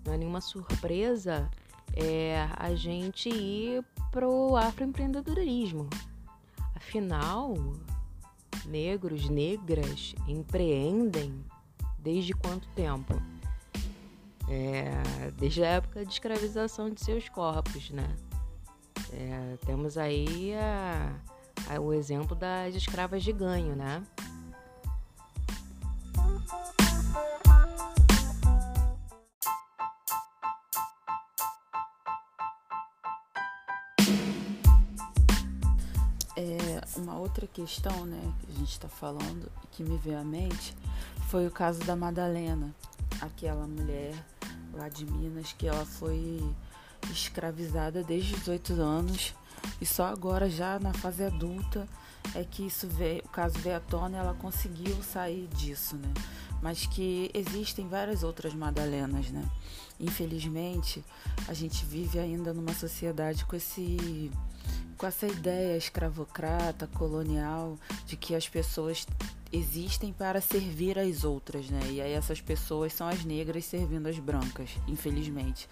não 0.06 0.14
é 0.14 0.18
nenhuma 0.18 0.42
surpresa 0.42 1.50
é, 1.94 2.48
a 2.58 2.74
gente 2.74 3.30
ir 3.30 3.84
pro 4.12 4.56
afroempreendedorismo. 4.56 5.90
Afinal, 6.76 7.54
negros, 8.66 9.30
negras 9.30 10.16
empreendem 10.28 11.44
desde 12.00 12.34
quanto 12.34 12.68
tempo? 12.70 13.14
é, 14.54 15.32
desde 15.32 15.64
a 15.64 15.68
época 15.68 16.06
de 16.06 16.14
escravização 16.14 16.90
de 16.92 17.04
seus 17.04 17.28
corpos, 17.28 17.90
né? 17.90 18.16
É, 19.12 19.58
temos 19.66 19.98
aí 19.98 20.54
a, 20.54 21.16
a, 21.74 21.80
o 21.80 21.92
exemplo 21.92 22.36
das 22.36 22.76
escravas 22.76 23.24
de 23.24 23.34
ganho, 23.34 23.76
né? 23.76 24.04
É, 36.36 36.82
uma 36.98 37.18
outra 37.18 37.48
questão, 37.48 38.06
né, 38.06 38.34
que 38.40 38.52
a 38.52 38.56
gente 38.56 38.72
está 38.72 38.88
falando 38.88 39.52
e 39.64 39.68
que 39.68 39.84
me 39.84 39.98
veio 39.98 40.20
à 40.20 40.24
mente 40.24 40.76
foi 41.28 41.48
o 41.48 41.52
caso 41.52 41.80
da 41.86 41.96
Madalena, 41.96 42.74
aquela 43.22 43.66
mulher 43.66 44.14
lá 44.74 44.90
de 44.90 45.06
Minas 45.06 45.54
que 45.54 45.68
ela 45.68 45.86
foi 45.86 46.44
escravizada 47.12 48.04
desde 48.04 48.34
os 48.34 48.40
18 48.40 48.74
anos 48.82 49.34
e 49.80 49.86
só 49.86 50.06
agora 50.06 50.50
já 50.50 50.80
na 50.80 50.94
fase 50.94 51.24
adulta 51.24 51.88
é 52.34 52.44
que 52.44 52.66
isso 52.66 52.88
veio, 52.88 53.22
o 53.26 53.30
caso 53.30 53.58
veio 53.60 53.78
à 53.78 53.80
tona 53.80 54.18
e 54.18 54.20
ela 54.20 54.34
conseguiu 54.34 55.02
sair 55.04 55.48
disso, 55.48 55.98
né? 55.98 56.14
Mas 56.62 56.86
que 56.86 57.30
existem 57.34 57.88
várias 57.88 58.24
outras 58.24 58.54
Madalenas, 58.54 59.30
né? 59.30 59.44
Infelizmente, 60.00 61.04
a 61.48 61.54
gente 61.54 61.86
vive 61.86 62.20
ainda 62.20 62.54
numa 62.54 62.74
sociedade 62.74 63.46
com 63.46 63.56
esse 63.56 64.32
com 65.04 65.08
essa 65.08 65.28
ideia 65.28 65.76
escravocrata, 65.76 66.88
colonial, 66.88 67.78
de 68.06 68.16
que 68.16 68.34
as 68.34 68.48
pessoas 68.48 69.06
existem 69.52 70.14
para 70.14 70.40
servir 70.40 70.98
as 70.98 71.26
outras, 71.26 71.70
né? 71.70 71.82
E 71.90 72.02
aí 72.02 72.14
essas 72.14 72.40
pessoas 72.40 72.94
são 72.94 73.10
as 73.10 73.26
negras 73.26 73.66
servindo 73.66 74.08
as 74.08 74.18
brancas, 74.18 74.70
infelizmente. 74.88 75.68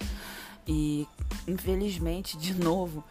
E 0.67 1.07
infelizmente, 1.47 2.37
de 2.37 2.53
novo, 2.53 3.05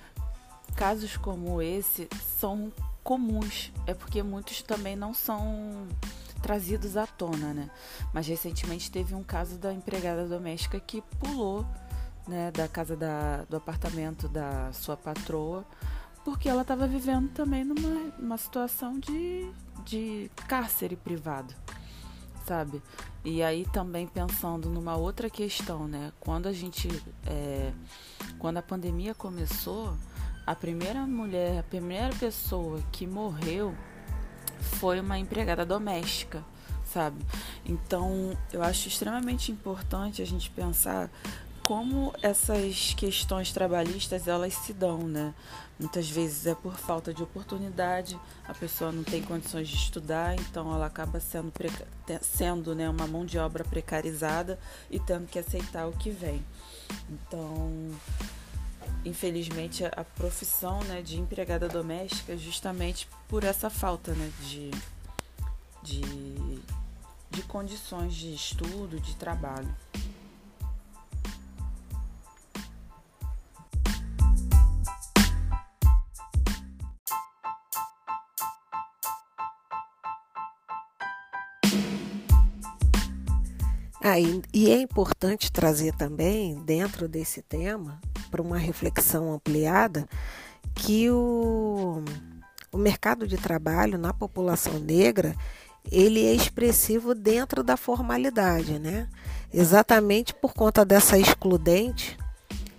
casos 0.77 1.17
como 1.17 1.63
esse 1.63 2.07
são 2.39 2.71
comuns. 3.03 3.73
É 3.87 3.95
porque 3.95 4.23
muitos 4.23 4.61
também 4.61 4.95
não 4.95 5.15
são 5.15 5.89
trazidos 6.43 6.99
à 6.99 7.07
tona, 7.07 7.55
né? 7.55 7.71
Mas 8.13 8.27
recentemente 8.27 8.91
teve 8.91 9.15
um 9.15 9.23
caso 9.23 9.57
da 9.57 9.73
empregada 9.73 10.29
doméstica 10.29 10.79
que 10.79 11.01
pulou, 11.19 11.65
né, 12.29 12.51
da 12.51 12.69
casa 12.69 12.95
da, 12.95 13.47
do 13.49 13.57
apartamento 13.57 14.29
da 14.29 14.71
sua 14.75 14.99
patroa, 14.99 15.65
porque 16.25 16.49
ela 16.49 16.63
estava 16.63 16.87
vivendo 16.87 17.31
também 17.31 17.65
numa, 17.65 18.13
numa 18.19 18.37
situação 18.37 18.99
de, 18.99 19.51
de 19.85 20.31
cárcere 20.49 20.97
privado, 20.97 21.55
sabe? 22.47 22.83
E 23.25 23.43
aí 23.43 23.67
também 23.73 24.07
pensando 24.07 24.69
numa 24.69 24.97
outra 24.97 25.29
questão, 25.29 25.87
né? 25.87 26.13
Quando 26.21 26.47
a 26.47 26.53
gente, 26.53 26.89
é, 27.27 27.73
quando 28.39 28.59
a 28.59 28.63
pandemia 28.63 29.15
começou, 29.15 29.95
a 30.47 30.55
primeira 30.55 31.07
mulher, 31.07 31.61
a 31.61 31.63
primeira 31.63 32.15
pessoa 32.17 32.81
que 32.91 33.07
morreu 33.07 33.75
foi 34.61 35.01
uma 35.01 35.19
empregada 35.19 35.65
doméstica, 35.65 36.45
sabe? 36.85 37.25
Então, 37.65 38.37
eu 38.53 38.63
acho 38.63 38.89
extremamente 38.89 39.53
importante 39.53 40.23
a 40.23 40.27
gente 40.27 40.51
pensar 40.51 41.11
como 41.71 42.13
essas 42.21 42.95
questões 42.95 43.53
trabalhistas 43.53 44.27
elas 44.27 44.55
se 44.55 44.73
dão, 44.73 45.07
né? 45.07 45.33
Muitas 45.79 46.11
vezes 46.11 46.45
é 46.45 46.53
por 46.53 46.75
falta 46.75 47.15
de 47.15 47.23
oportunidade, 47.23 48.19
a 48.49 48.53
pessoa 48.53 48.91
não 48.91 49.05
tem 49.05 49.23
condições 49.23 49.69
de 49.69 49.77
estudar, 49.77 50.35
então 50.35 50.75
ela 50.75 50.87
acaba 50.87 51.21
sendo, 51.21 51.53
sendo 52.23 52.75
né, 52.75 52.91
uma 52.91 53.07
mão 53.07 53.25
de 53.25 53.39
obra 53.39 53.63
precarizada 53.63 54.59
e 54.91 54.99
tendo 54.99 55.29
que 55.29 55.39
aceitar 55.39 55.87
o 55.87 55.93
que 55.93 56.11
vem. 56.11 56.45
Então, 57.09 57.93
infelizmente, 59.05 59.85
a 59.85 60.03
profissão 60.03 60.83
né, 60.83 61.03
de 61.03 61.21
empregada 61.21 61.69
doméstica 61.69 62.37
justamente 62.37 63.09
por 63.29 63.45
essa 63.45 63.71
falta 63.71 64.13
né, 64.13 64.29
de, 64.41 64.73
de, 65.85 66.03
de 67.31 67.43
condições 67.43 68.13
de 68.13 68.35
estudo, 68.35 68.99
de 68.99 69.15
trabalho. 69.15 69.73
Ah, 84.03 84.19
e, 84.19 84.41
e 84.53 84.71
é 84.71 84.81
importante 84.81 85.53
trazer 85.53 85.95
também, 85.95 86.55
dentro 86.65 87.07
desse 87.07 87.43
tema, 87.43 88.01
para 88.31 88.41
uma 88.41 88.57
reflexão 88.57 89.33
ampliada 89.33 90.09
que 90.75 91.11
o, 91.11 92.03
o 92.73 92.79
mercado 92.79 93.27
de 93.27 93.37
trabalho 93.37 93.99
na 93.99 94.15
população 94.15 94.79
negra 94.79 95.37
ele 95.91 96.25
é 96.25 96.33
expressivo 96.33 97.15
dentro 97.15 97.63
da 97.63 97.77
formalidade, 97.77 98.79
né? 98.79 99.09
Exatamente 99.53 100.33
por 100.35 100.55
conta 100.55 100.85
dessa 100.85 101.19
excludente, 101.19 102.17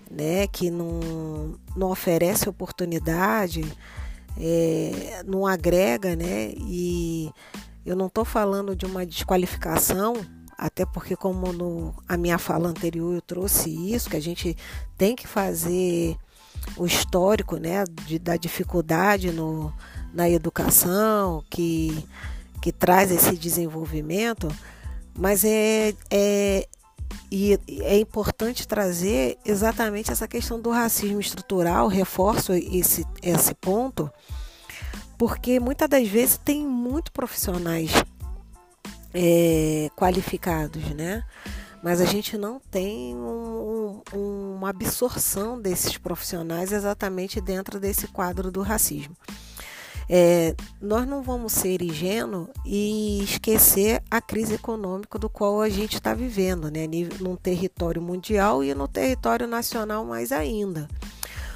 né, 0.10 0.48
que 0.48 0.70
não, 0.70 1.60
não 1.76 1.90
oferece 1.90 2.48
oportunidade, 2.48 3.66
é, 4.38 5.24
não 5.26 5.46
agrega, 5.46 6.16
né? 6.16 6.54
E 6.58 7.32
eu 7.86 7.96
não 7.96 8.08
estou 8.08 8.24
falando 8.26 8.76
de 8.76 8.86
uma 8.86 9.06
desqualificação 9.06 10.14
até 10.62 10.86
porque 10.86 11.16
como 11.16 11.52
no, 11.52 11.92
a 12.08 12.16
minha 12.16 12.38
fala 12.38 12.70
anterior 12.70 13.16
eu 13.16 13.22
trouxe 13.22 13.72
isso, 13.92 14.08
que 14.08 14.16
a 14.16 14.22
gente 14.22 14.56
tem 14.96 15.16
que 15.16 15.26
fazer 15.26 16.16
o 16.78 16.86
histórico 16.86 17.58
né, 17.58 17.84
de, 18.06 18.20
da 18.20 18.38
dificuldade 18.38 19.32
no, 19.32 19.74
na 20.14 20.30
educação, 20.30 21.44
que, 21.50 22.08
que 22.62 22.72
traz 22.72 23.10
esse 23.10 23.36
desenvolvimento, 23.36 24.48
mas 25.18 25.44
é, 25.44 25.96
é, 26.12 26.68
e 27.32 27.60
é 27.80 27.98
importante 27.98 28.68
trazer 28.68 29.40
exatamente 29.44 30.12
essa 30.12 30.28
questão 30.28 30.62
do 30.62 30.70
racismo 30.70 31.20
estrutural, 31.20 31.88
reforço 31.88 32.54
esse, 32.54 33.04
esse 33.24 33.56
ponto, 33.56 34.12
porque 35.18 35.60
muitas 35.60 35.90
das 35.90 36.08
vezes 36.08 36.38
tem 36.38 36.68
muito 36.68 37.12
profissionais 37.12 37.92
é, 39.14 39.90
qualificados, 39.96 40.84
né? 40.96 41.24
Mas 41.84 42.00
a 42.00 42.06
gente 42.06 42.38
não 42.38 42.60
tem 42.60 43.16
um, 43.16 44.02
um, 44.14 44.56
uma 44.56 44.70
absorção 44.70 45.60
desses 45.60 45.98
profissionais 45.98 46.72
exatamente 46.72 47.42
dentro 47.42 47.80
desse 47.80 48.08
quadro 48.08 48.52
do 48.52 48.62
racismo. 48.62 49.16
É, 50.08 50.56
nós 50.82 51.08
não 51.08 51.24
vamos 51.24 51.54
ser 51.54 51.82
ingênuos 51.82 52.50
e 52.66 53.24
esquecer 53.24 54.04
a 54.12 54.20
crise 54.20 54.56
econômica 54.56 55.18
do 55.18 55.30
qual 55.30 55.62
a 55.62 55.70
gente 55.70 55.96
está 55.96 56.14
vivendo, 56.14 56.70
né? 56.70 56.86
num 57.20 57.36
território 57.36 58.02
mundial 58.02 58.64
e 58.64 58.76
no 58.76 58.88
território 58.88 59.48
nacional 59.48 60.06
mais 60.06 60.32
ainda. 60.32 60.88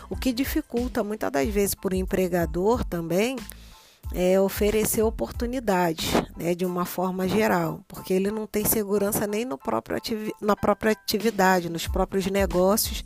O 0.09 0.15
que 0.15 0.31
dificulta 0.31 1.03
muitas 1.03 1.31
das 1.31 1.49
vezes 1.49 1.75
para 1.75 1.93
o 1.93 1.97
empregador 1.97 2.83
também 2.83 3.35
é, 4.13 4.39
oferecer 4.39 5.01
oportunidades 5.01 6.11
né, 6.37 6.53
de 6.53 6.65
uma 6.65 6.85
forma 6.85 7.27
geral, 7.27 7.83
porque 7.87 8.13
ele 8.13 8.31
não 8.31 8.45
tem 8.45 8.63
segurança 8.63 9.25
nem 9.25 9.45
no 9.45 9.57
próprio 9.57 9.97
na 10.41 10.55
própria 10.55 10.91
atividade, 10.91 11.69
nos 11.69 11.87
próprios 11.87 12.25
negócios, 12.27 13.03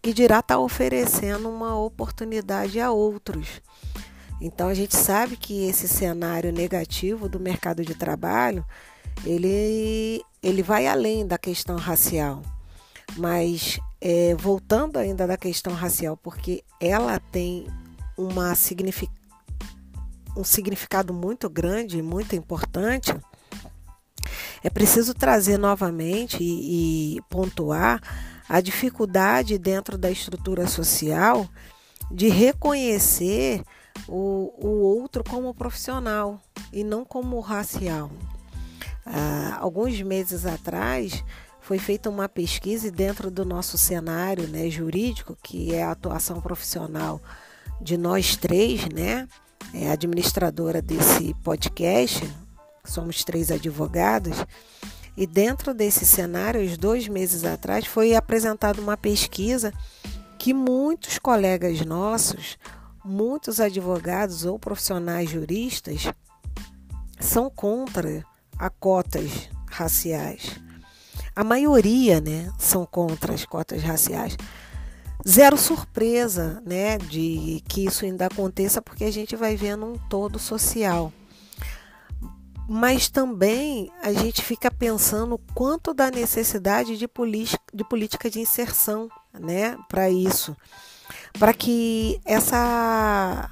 que 0.00 0.12
dirá 0.12 0.40
estar 0.40 0.54
tá 0.54 0.60
oferecendo 0.60 1.48
uma 1.48 1.76
oportunidade 1.76 2.80
a 2.80 2.90
outros. 2.90 3.60
Então 4.40 4.68
a 4.68 4.74
gente 4.74 4.96
sabe 4.96 5.36
que 5.36 5.66
esse 5.66 5.88
cenário 5.88 6.52
negativo 6.52 7.28
do 7.28 7.40
mercado 7.40 7.84
de 7.84 7.94
trabalho 7.94 8.64
ele, 9.24 10.22
ele 10.42 10.62
vai 10.62 10.86
além 10.86 11.26
da 11.26 11.38
questão 11.38 11.76
racial. 11.76 12.42
Mas 13.16 13.80
é, 14.00 14.34
voltando 14.36 14.98
ainda 14.98 15.26
da 15.26 15.36
questão 15.36 15.72
racial, 15.72 16.16
porque 16.16 16.62
ela 16.80 17.18
tem 17.18 17.66
uma 18.16 18.54
significação 18.54 19.17
um 20.36 20.44
significado 20.44 21.12
muito 21.12 21.48
grande, 21.48 22.02
muito 22.02 22.34
importante, 22.36 23.14
é 24.62 24.70
preciso 24.70 25.14
trazer 25.14 25.58
novamente 25.58 26.42
e, 26.42 27.16
e 27.16 27.22
pontuar 27.28 28.00
a 28.48 28.60
dificuldade 28.60 29.58
dentro 29.58 29.98
da 29.98 30.10
estrutura 30.10 30.66
social 30.66 31.48
de 32.10 32.28
reconhecer 32.28 33.62
o, 34.06 34.54
o 34.58 34.68
outro 34.80 35.22
como 35.22 35.54
profissional 35.54 36.40
e 36.72 36.82
não 36.82 37.04
como 37.04 37.40
racial. 37.40 38.10
Ah, 39.04 39.58
alguns 39.60 40.00
meses 40.02 40.46
atrás 40.46 41.24
foi 41.60 41.78
feita 41.78 42.08
uma 42.08 42.28
pesquisa 42.28 42.90
dentro 42.90 43.30
do 43.30 43.44
nosso 43.44 43.76
cenário 43.76 44.48
né, 44.48 44.70
jurídico, 44.70 45.36
que 45.42 45.74
é 45.74 45.82
a 45.82 45.92
atuação 45.92 46.40
profissional 46.40 47.20
de 47.80 47.96
nós 47.96 48.36
três, 48.36 48.88
né? 48.88 49.28
É 49.74 49.90
administradora 49.90 50.80
desse 50.80 51.34
podcast, 51.42 52.22
somos 52.84 53.24
três 53.24 53.50
advogados, 53.50 54.44
e 55.16 55.26
dentro 55.26 55.74
desse 55.74 56.06
cenário, 56.06 56.60
uns 56.60 56.78
dois 56.78 57.08
meses 57.08 57.44
atrás, 57.44 57.86
foi 57.86 58.14
apresentada 58.14 58.80
uma 58.80 58.96
pesquisa 58.96 59.72
que 60.38 60.54
muitos 60.54 61.18
colegas 61.18 61.84
nossos, 61.84 62.56
muitos 63.04 63.58
advogados 63.58 64.44
ou 64.44 64.58
profissionais 64.58 65.28
juristas, 65.28 66.04
são 67.18 67.50
contra 67.50 68.24
a 68.56 68.70
cotas 68.70 69.48
raciais. 69.68 70.60
A 71.34 71.42
maioria, 71.42 72.20
né, 72.20 72.52
são 72.58 72.86
contra 72.86 73.34
as 73.34 73.44
cotas 73.44 73.82
raciais. 73.82 74.36
Zero 75.28 75.58
surpresa, 75.58 76.62
né, 76.64 76.96
de 76.96 77.62
que 77.68 77.84
isso 77.84 78.04
ainda 78.04 78.26
aconteça, 78.26 78.80
porque 78.80 79.04
a 79.04 79.12
gente 79.12 79.36
vai 79.36 79.56
vendo 79.56 79.84
um 79.84 79.98
todo 80.08 80.38
social. 80.38 81.12
Mas 82.66 83.08
também 83.08 83.90
a 84.02 84.12
gente 84.12 84.42
fica 84.42 84.70
pensando 84.70 85.38
quanto 85.54 85.92
da 85.92 86.10
necessidade 86.10 86.96
de, 86.96 87.08
de 87.74 87.84
política 87.84 88.30
de 88.30 88.40
inserção, 88.40 89.08
né, 89.38 89.76
para 89.88 90.08
isso, 90.08 90.56
para 91.38 91.52
que 91.52 92.20
essa 92.24 93.50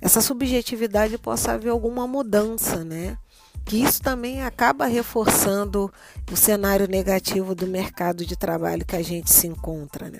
essa 0.00 0.20
subjetividade 0.20 1.18
possa 1.18 1.52
haver 1.52 1.70
alguma 1.70 2.06
mudança, 2.06 2.84
né? 2.84 3.18
Que 3.64 3.82
isso 3.82 4.00
também 4.00 4.42
acaba 4.44 4.86
reforçando 4.86 5.92
o 6.30 6.36
cenário 6.36 6.86
negativo 6.86 7.52
do 7.52 7.66
mercado 7.66 8.24
de 8.24 8.36
trabalho 8.36 8.86
que 8.86 8.94
a 8.94 9.02
gente 9.02 9.28
se 9.28 9.48
encontra, 9.48 10.08
né? 10.08 10.18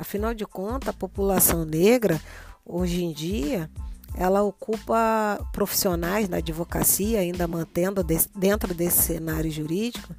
Afinal 0.00 0.32
de 0.32 0.46
contas, 0.46 0.88
a 0.88 0.92
população 0.94 1.66
negra, 1.66 2.18
hoje 2.64 3.04
em 3.04 3.12
dia, 3.12 3.70
ela 4.14 4.42
ocupa 4.42 5.38
profissionais 5.52 6.26
na 6.26 6.38
advocacia, 6.38 7.20
ainda 7.20 7.46
mantendo 7.46 8.02
dentro 8.02 8.72
desse 8.72 9.02
cenário 9.02 9.50
jurídico, 9.50 10.16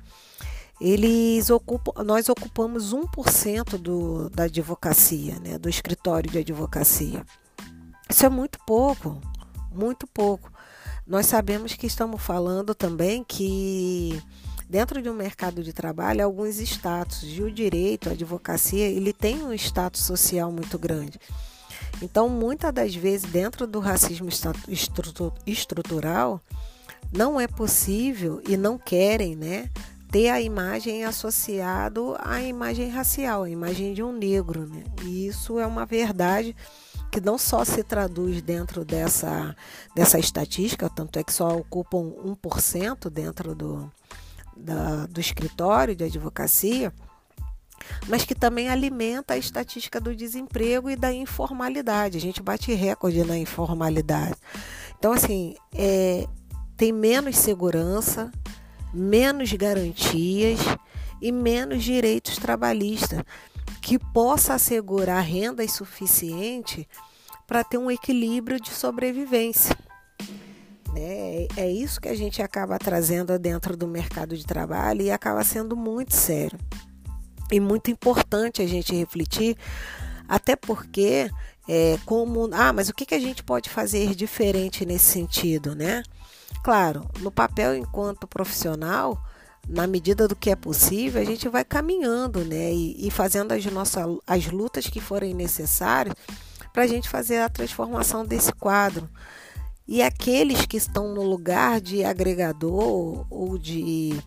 eles 0.79 1.49
ocupam, 1.49 2.03
nós 2.03 2.29
ocupamos 2.29 2.93
1% 2.93 3.79
do, 3.79 4.29
da 4.29 4.43
advocacia, 4.43 5.39
né, 5.39 5.57
do 5.57 5.67
escritório 5.67 6.29
de 6.29 6.37
advocacia. 6.37 7.25
Isso 8.07 8.23
é 8.23 8.29
muito 8.29 8.59
pouco, 8.67 9.19
muito 9.73 10.05
pouco. 10.05 10.51
Nós 11.07 11.25
sabemos 11.25 11.73
que 11.73 11.87
estamos 11.87 12.21
falando 12.21 12.75
também 12.75 13.23
que 13.23 14.21
dentro 14.71 15.01
de 15.01 15.09
um 15.09 15.13
mercado 15.13 15.61
de 15.61 15.73
trabalho, 15.73 16.23
alguns 16.23 16.57
status. 16.57 17.23
E 17.23 17.43
o 17.43 17.51
direito, 17.51 18.07
a 18.07 18.13
advocacia, 18.13 18.87
ele 18.87 19.11
tem 19.11 19.43
um 19.43 19.53
status 19.53 20.01
social 20.01 20.49
muito 20.49 20.79
grande. 20.79 21.19
Então, 22.01 22.29
muitas 22.29 22.73
das 22.73 22.95
vezes, 22.95 23.29
dentro 23.29 23.67
do 23.67 23.79
racismo 23.79 24.29
estrutural, 25.45 26.41
não 27.11 27.37
é 27.37 27.47
possível 27.47 28.41
e 28.47 28.55
não 28.55 28.77
querem, 28.77 29.35
né, 29.35 29.69
ter 30.09 30.29
a 30.29 30.41
imagem 30.41 31.03
associado 31.03 32.15
à 32.19 32.41
imagem 32.41 32.89
racial, 32.89 33.43
a 33.43 33.49
imagem 33.49 33.93
de 33.93 34.01
um 34.01 34.13
negro, 34.13 34.65
né? 34.65 34.83
E 35.03 35.27
isso 35.27 35.59
é 35.59 35.67
uma 35.67 35.85
verdade 35.85 36.55
que 37.11 37.19
não 37.19 37.37
só 37.37 37.65
se 37.65 37.83
traduz 37.83 38.41
dentro 38.41 38.85
dessa, 38.85 39.53
dessa 39.93 40.17
estatística, 40.17 40.89
tanto 40.89 41.19
é 41.19 41.23
que 41.23 41.33
só 41.33 41.57
ocupam 41.57 42.13
1% 42.25 43.09
dentro 43.09 43.53
do, 43.53 43.91
da, 44.61 45.05
do 45.07 45.19
escritório 45.19 45.95
de 45.95 46.03
advocacia, 46.03 46.93
mas 48.07 48.23
que 48.23 48.35
também 48.35 48.69
alimenta 48.69 49.33
a 49.33 49.37
estatística 49.37 49.99
do 49.99 50.15
desemprego 50.15 50.89
e 50.89 50.95
da 50.95 51.11
informalidade. 51.11 52.17
A 52.17 52.21
gente 52.21 52.41
bate 52.41 52.73
recorde 52.73 53.23
na 53.23 53.37
informalidade. 53.37 54.35
Então, 54.97 55.11
assim, 55.13 55.55
é, 55.73 56.27
tem 56.77 56.91
menos 56.91 57.37
segurança, 57.37 58.31
menos 58.93 59.51
garantias 59.53 60.59
e 61.21 61.31
menos 61.31 61.83
direitos 61.83 62.37
trabalhistas 62.37 63.21
que 63.81 63.97
possa 63.97 64.53
assegurar 64.53 65.21
renda 65.23 65.67
suficiente 65.67 66.87
para 67.47 67.63
ter 67.63 67.77
um 67.77 67.91
equilíbrio 67.91 68.59
de 68.59 68.69
sobrevivência. 68.69 69.75
Né? 70.93 71.47
É 71.55 71.69
isso 71.69 72.01
que 72.01 72.09
a 72.09 72.15
gente 72.15 72.41
acaba 72.41 72.77
trazendo 72.77 73.37
dentro 73.39 73.77
do 73.77 73.87
mercado 73.87 74.35
de 74.35 74.45
trabalho 74.45 75.01
e 75.01 75.11
acaba 75.11 75.43
sendo 75.43 75.75
muito 75.75 76.13
sério 76.13 76.59
e 77.51 77.59
muito 77.59 77.91
importante 77.91 78.61
a 78.61 78.67
gente 78.67 78.95
refletir, 78.95 79.57
até 80.27 80.55
porque 80.55 81.29
é, 81.67 81.97
como 82.05 82.49
ah, 82.53 82.73
mas 82.73 82.89
o 82.89 82.93
que, 82.93 83.13
a 83.13 83.19
gente 83.19 83.43
pode 83.43 83.69
fazer 83.69 84.15
diferente 84.15 84.85
nesse 84.85 85.05
sentido, 85.05 85.75
né? 85.75 86.03
Claro, 86.63 87.07
no 87.19 87.31
papel 87.31 87.75
enquanto 87.75 88.27
profissional, 88.27 89.21
na 89.67 89.85
medida 89.85 90.27
do 90.27 90.35
que 90.35 90.49
é 90.49 90.55
possível, 90.55 91.21
a 91.21 91.25
gente 91.25 91.47
vai 91.49 91.63
caminhando, 91.63 92.43
né? 92.45 92.73
E, 92.73 93.07
e 93.07 93.11
fazendo 93.11 93.51
as 93.51 93.65
nossas 93.65 94.05
as 94.25 94.47
lutas 94.47 94.87
que 94.87 94.99
forem 94.99 95.33
necessárias 95.33 96.15
para 96.73 96.83
a 96.83 96.87
gente 96.87 97.09
fazer 97.09 97.39
a 97.39 97.49
transformação 97.49 98.25
desse 98.25 98.53
quadro. 98.53 99.09
E 99.93 100.01
aqueles 100.01 100.65
que 100.65 100.77
estão 100.77 101.13
no 101.13 101.21
lugar 101.21 101.81
de 101.81 102.05
agregador 102.05 103.25
ou 103.29 103.57
de 103.57 104.17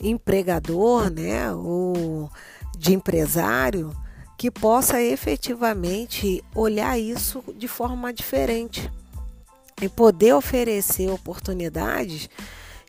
empregador, 0.00 1.08
né, 1.08 1.52
ou 1.52 2.28
de 2.76 2.94
empresário, 2.94 3.94
que 4.36 4.50
possa 4.50 5.00
efetivamente 5.00 6.42
olhar 6.52 6.98
isso 6.98 7.44
de 7.56 7.68
forma 7.68 8.12
diferente 8.12 8.90
e 9.80 9.88
poder 9.88 10.34
oferecer 10.34 11.08
oportunidades 11.08 12.28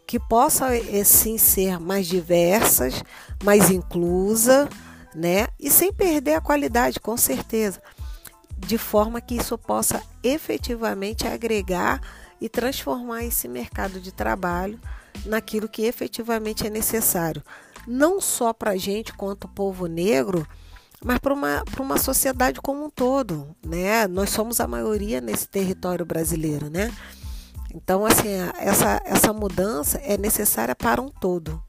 que 0.08 0.20
possam 0.20 0.70
sim 1.06 1.38
ser 1.38 1.80
mais 1.80 2.08
diversas, 2.08 3.04
mais 3.44 3.70
inclusa, 3.70 4.68
né? 5.14 5.46
E 5.60 5.70
sem 5.70 5.94
perder 5.94 6.34
a 6.34 6.42
qualidade, 6.42 7.00
com 7.00 7.16
certeza 7.16 7.80
de 8.58 8.78
forma 8.78 9.22
que 9.22 9.36
isso 9.36 9.58
possa 9.58 10.02
efetivamente 10.24 11.28
agregar 11.28 12.02
e 12.40 12.50
transformar 12.50 13.24
esse 13.24 13.48
mercado 13.48 14.00
de 14.00 14.12
trabalho 14.12 14.80
naquilo 15.26 15.70
que 15.70 15.84
efetivamente 15.84 16.68
é 16.68 16.70
necessário, 16.70 17.44
não 17.88 18.20
só 18.20 18.54
para 18.54 18.72
a 18.72 18.78
gente 18.78 19.14
quanto 19.14 19.48
povo 19.48 19.86
negro, 19.88 20.48
mas 21.04 21.20
para 21.20 21.34
uma, 21.34 21.64
uma 21.80 21.98
sociedade 21.98 22.60
como 22.62 22.86
um 22.86 22.90
todo, 22.90 23.56
né? 23.66 24.08
Nós 24.08 24.32
somos 24.32 24.60
a 24.60 24.68
maioria 24.68 25.22
nesse 25.22 25.48
território 25.48 26.06
brasileiro, 26.06 26.70
né? 26.70 26.92
Então, 27.74 28.06
assim, 28.06 28.30
essa, 28.58 29.02
essa 29.06 29.34
mudança 29.34 30.00
é 30.00 30.18
necessária 30.18 30.76
para 30.76 31.02
um 31.02 31.10
todo. 31.10 31.62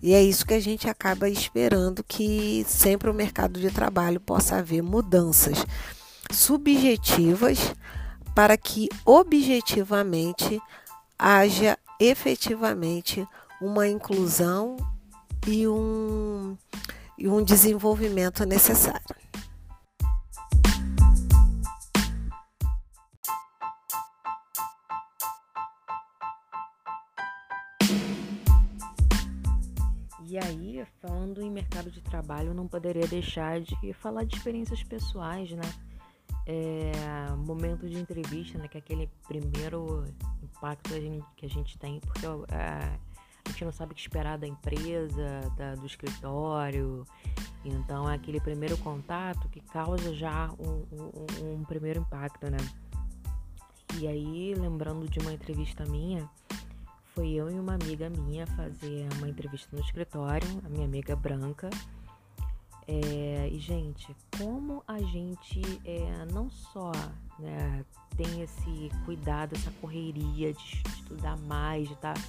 E 0.00 0.14
é 0.14 0.22
isso 0.22 0.46
que 0.46 0.54
a 0.54 0.60
gente 0.60 0.88
acaba 0.88 1.28
esperando 1.28 2.02
que 2.02 2.64
sempre 2.68 3.10
o 3.10 3.14
mercado 3.14 3.60
de 3.60 3.70
trabalho 3.70 4.20
possa 4.20 4.56
haver 4.56 4.82
mudanças 4.82 5.64
subjetivas 6.32 7.74
para 8.34 8.56
que 8.56 8.88
objetivamente 9.04 10.60
haja 11.18 11.78
efetivamente 12.00 13.26
uma 13.60 13.86
inclusão 13.86 14.76
e 15.46 15.68
um, 15.68 16.56
e 17.16 17.28
um 17.28 17.42
desenvolvimento 17.42 18.44
necessário. 18.44 19.16
E 30.24 30.38
aí, 30.38 30.82
falando 31.00 31.42
em 31.42 31.50
mercado 31.50 31.90
de 31.90 32.00
trabalho, 32.00 32.54
não 32.54 32.66
poderia 32.66 33.06
deixar 33.06 33.60
de 33.60 33.92
falar 33.92 34.24
de 34.24 34.34
experiências 34.34 34.82
pessoais, 34.82 35.50
né? 35.50 35.91
É, 36.46 36.92
momento 37.36 37.88
de 37.88 37.98
entrevista, 37.98 38.58
né? 38.58 38.68
Que 38.68 38.78
é 38.78 38.80
aquele 38.80 39.10
primeiro 39.26 40.04
impacto 40.42 40.90
que 40.90 40.94
a 40.94 41.00
gente, 41.00 41.26
que 41.36 41.46
a 41.46 41.48
gente 41.48 41.78
tem, 41.78 42.00
porque 42.00 42.26
é, 42.26 42.98
a 43.44 43.48
gente 43.50 43.64
não 43.64 43.72
sabe 43.72 43.92
o 43.92 43.94
que 43.94 44.00
esperar 44.00 44.38
da 44.38 44.46
empresa, 44.46 45.40
da, 45.56 45.74
do 45.74 45.86
escritório. 45.86 47.04
Então 47.64 48.08
é 48.10 48.14
aquele 48.14 48.40
primeiro 48.40 48.76
contato 48.78 49.48
que 49.48 49.60
causa 49.60 50.14
já 50.14 50.50
um, 50.58 50.84
um, 50.92 51.60
um 51.60 51.64
primeiro 51.64 52.00
impacto, 52.00 52.50
né? 52.50 52.58
E 53.98 54.08
aí, 54.08 54.54
lembrando 54.54 55.08
de 55.08 55.18
uma 55.18 55.32
entrevista 55.32 55.84
minha, 55.84 56.28
foi 57.14 57.30
eu 57.32 57.50
e 57.50 57.60
uma 57.60 57.74
amiga 57.74 58.08
minha 58.08 58.46
fazer 58.46 59.06
uma 59.18 59.28
entrevista 59.28 59.68
no 59.76 59.82
escritório, 59.82 60.48
a 60.64 60.68
minha 60.68 60.86
amiga 60.86 61.14
branca. 61.14 61.68
É, 62.86 63.48
e, 63.50 63.58
gente, 63.58 64.14
como 64.36 64.82
a 64.88 64.98
gente 65.00 65.60
é, 65.84 66.26
não 66.32 66.50
só 66.50 66.90
né, 67.38 67.84
tem 68.16 68.42
esse 68.42 68.90
cuidado, 69.04 69.54
essa 69.54 69.70
correria 69.80 70.52
de 70.52 70.82
estudar 70.88 71.36
mais, 71.38 71.86
de 71.88 71.94
estar 71.94 72.14
tá, 72.14 72.20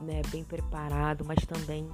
né, 0.00 0.22
bem 0.30 0.42
preparado, 0.42 1.24
mas 1.24 1.44
também 1.44 1.88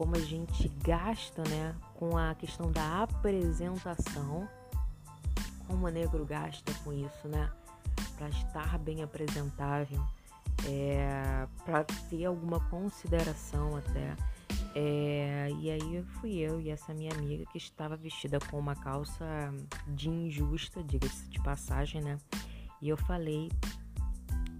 como 0.00 0.16
a 0.16 0.20
gente 0.20 0.66
gasta 0.82 1.42
né, 1.48 1.74
com 1.94 2.16
a 2.16 2.34
questão 2.34 2.72
da 2.72 3.02
apresentação, 3.02 4.48
como 5.66 5.86
o 5.86 5.90
negro 5.90 6.24
gasta 6.24 6.72
com 6.82 6.90
isso, 6.90 7.28
né? 7.28 7.50
Para 8.16 8.30
estar 8.30 8.78
bem 8.78 9.02
apresentável, 9.02 10.02
é, 10.66 11.46
para 11.66 11.84
ter 11.84 12.24
alguma 12.24 12.60
consideração 12.68 13.76
até. 13.76 14.16
É, 14.74 15.48
e 15.60 15.70
aí 15.70 16.02
fui 16.20 16.38
eu 16.38 16.60
e 16.60 16.70
essa 16.70 16.94
minha 16.94 17.12
amiga 17.12 17.44
que 17.46 17.58
estava 17.58 17.96
vestida 17.96 18.38
com 18.50 18.58
uma 18.58 18.74
calça 18.74 19.52
de 19.88 20.08
injusta, 20.08 20.82
diga-se 20.82 21.28
de 21.28 21.42
passagem, 21.42 22.00
né? 22.00 22.18
E 22.80 22.88
eu 22.88 22.96
falei, 22.96 23.50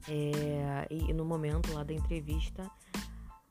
é, 0.09 0.87
e 0.91 1.13
no 1.13 1.25
momento 1.25 1.73
lá 1.73 1.85
da 1.85 1.93
entrevista, 1.93 2.71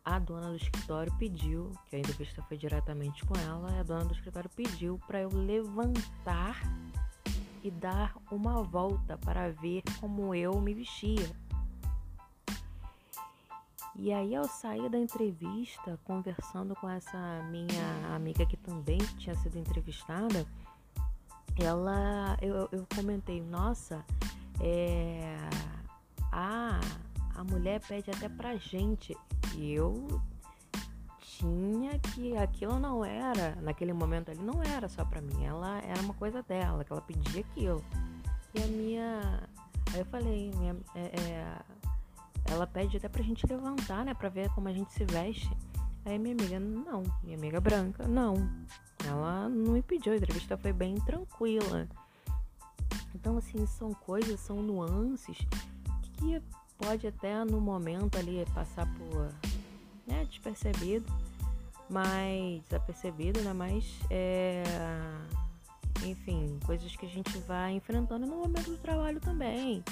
a 0.04 0.19
dona 0.19 0.49
do 0.49 0.56
escritório 0.56 1.13
pediu, 1.17 1.71
que 1.89 1.95
a 1.95 1.99
entrevista 1.99 2.41
foi 2.43 2.58
diretamente 2.58 3.25
com 3.25 3.38
ela, 3.39 3.71
e 3.71 3.80
a 3.80 3.84
dona 3.84 4.06
do 4.06 4.13
escritório 4.13 4.49
pediu 4.56 4.99
para 5.08 5.21
eu 5.21 5.30
levantar 5.30 6.62
e 7.63 7.69
dar 7.69 8.15
uma 8.32 8.63
volta 8.63 9.17
para 9.17 9.52
ver 9.52 9.84
como 9.99 10.34
eu 10.34 10.60
me 10.62 10.73
vestia. 10.73 11.30
E 14.02 14.14
aí, 14.14 14.34
ao 14.34 14.48
sair 14.48 14.90
da 14.90 14.98
entrevista, 14.98 16.00
conversando 16.06 16.74
com 16.76 16.90
essa 16.90 17.44
minha 17.52 18.16
amiga 18.16 18.46
que 18.46 18.56
também 18.56 18.98
tinha 19.18 19.36
sido 19.36 19.60
entrevistada, 19.60 20.48
ela, 21.58 22.38
eu, 22.42 22.70
eu 22.72 22.88
comentei, 22.96 23.42
nossa, 23.42 24.06
é, 24.62 25.36
a, 26.32 26.80
a 27.36 27.44
mulher 27.44 27.82
pede 27.86 28.10
até 28.10 28.30
pra 28.30 28.56
gente. 28.56 29.18
E 29.58 29.74
eu 29.74 30.22
tinha 31.20 32.00
que 32.00 32.38
aquilo 32.38 32.80
não 32.80 33.04
era, 33.04 33.58
naquele 33.62 33.92
momento 33.92 34.32
ali, 34.32 34.42
não 34.42 34.64
era 34.64 34.88
só 34.88 35.04
pra 35.04 35.20
mim, 35.20 35.44
ela 35.44 35.80
era 35.80 36.00
uma 36.02 36.14
coisa 36.14 36.42
dela, 36.42 36.86
que 36.86 36.94
ela 36.94 37.02
pedia 37.02 37.42
aquilo. 37.42 37.84
E 38.56 38.64
a 38.64 38.68
minha. 38.68 39.50
Aí 39.94 40.00
eu 40.00 40.06
falei, 40.06 40.52
minha, 40.56 40.78
é, 40.96 41.02
é, 41.20 41.56
ela 42.45 42.65
pede 42.67 42.97
até 42.97 43.08
pra 43.08 43.23
gente 43.23 43.45
levantar, 43.47 44.06
né? 44.06 44.13
Pra 44.13 44.30
ver 44.30 44.49
como 44.52 44.67
a 44.67 44.73
gente 44.73 44.93
se 44.93 45.06
veste. 45.06 45.49
Aí 46.06 46.17
minha 46.17 46.34
amiga, 46.34 46.60
não. 46.60 47.04
Minha 47.23 47.38
amiga 47.38 47.60
branca, 47.60 48.08
não. 48.08 48.36
Ela 49.06 49.47
não 49.49 49.73
me 49.73 49.82
pediu, 49.82 50.13
a 50.13 50.17
entrevista 50.17 50.58
foi 50.58 50.73
bem 50.73 50.95
tranquila. 50.95 51.88
Então, 53.13 53.38
assim, 53.38 53.65
são 53.65 53.93
coisas, 53.93 54.39
são 54.39 54.62
nuances 54.62 55.38
que 56.13 56.41
pode 56.78 57.06
até 57.08 57.43
no 57.43 57.60
momento 57.60 58.17
ali 58.17 58.45
passar 58.54 58.88
por 58.95 59.30
né, 60.08 60.25
despercebido, 60.25 61.06
mas 61.89 62.62
desapercebido, 62.63 63.41
né? 63.41 63.54
Mas 63.54 63.86
é, 64.10 64.63
enfim, 66.04 66.58
coisas 66.65 66.95
que 66.95 67.06
a 67.06 67.10
gente 67.10 67.38
vai 67.39 67.73
enfrentando 67.73 68.25
no 68.25 68.38
momento 68.38 68.71
do 68.71 68.78
trabalho 68.78 69.19
também. 69.19 69.84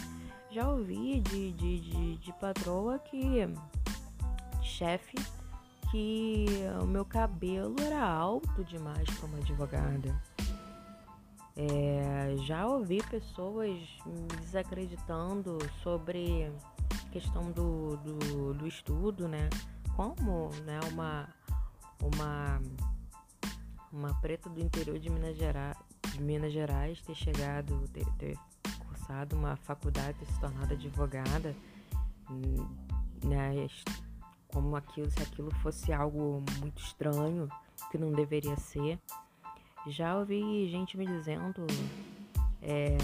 Já 0.52 0.70
ouvi 0.70 1.20
de, 1.22 1.52
de, 1.52 1.80
de, 1.80 2.18
de 2.18 2.34
patroa 2.34 3.00
que. 3.00 3.48
chefe, 4.62 5.16
que 5.92 6.46
o 6.82 6.86
meu 6.86 7.06
cabelo 7.06 7.76
era 7.82 8.02
alto 8.02 8.64
demais 8.64 9.10
para 9.10 9.26
uma 9.28 9.38
advogada. 9.38 10.22
É, 11.56 12.36
já 12.46 12.68
ouvi 12.68 13.02
pessoas 13.10 13.80
desacreditando 14.42 15.58
sobre 15.82 16.52
questão 17.12 17.52
do, 17.52 17.98
do, 17.98 18.54
do, 18.54 18.68
estudo, 18.68 19.28
né? 19.28 19.50
Como 19.96 20.52
né, 20.66 20.80
uma, 20.92 21.28
uma, 22.00 22.62
uma 23.92 24.14
preta 24.22 24.50
do 24.50 24.62
interior 24.62 25.00
de 25.00 25.10
Minas 25.10 25.36
Gerais, 25.36 25.76
de 26.12 26.22
Minas 26.22 26.54
Gerais 26.54 27.02
ter 27.02 27.16
chegado, 27.16 27.88
ter, 27.92 28.06
ter 28.20 28.38
cursado 29.08 29.36
uma 29.38 29.56
faculdade, 29.56 30.18
se 30.26 30.40
tornado 30.40 30.74
advogada, 30.74 31.56
né, 33.24 33.68
como 34.48 34.76
aquilo, 34.76 35.10
se 35.10 35.22
aquilo 35.22 35.50
fosse 35.56 35.94
algo 35.94 36.44
muito 36.60 36.82
estranho, 36.82 37.48
que 37.90 37.98
não 37.98 38.12
deveria 38.12 38.58
ser. 38.58 39.00
Já 39.88 40.18
ouvi 40.18 40.70
gente 40.70 40.98
me 40.98 41.06
dizendo, 41.06 41.66
é, 42.62 42.98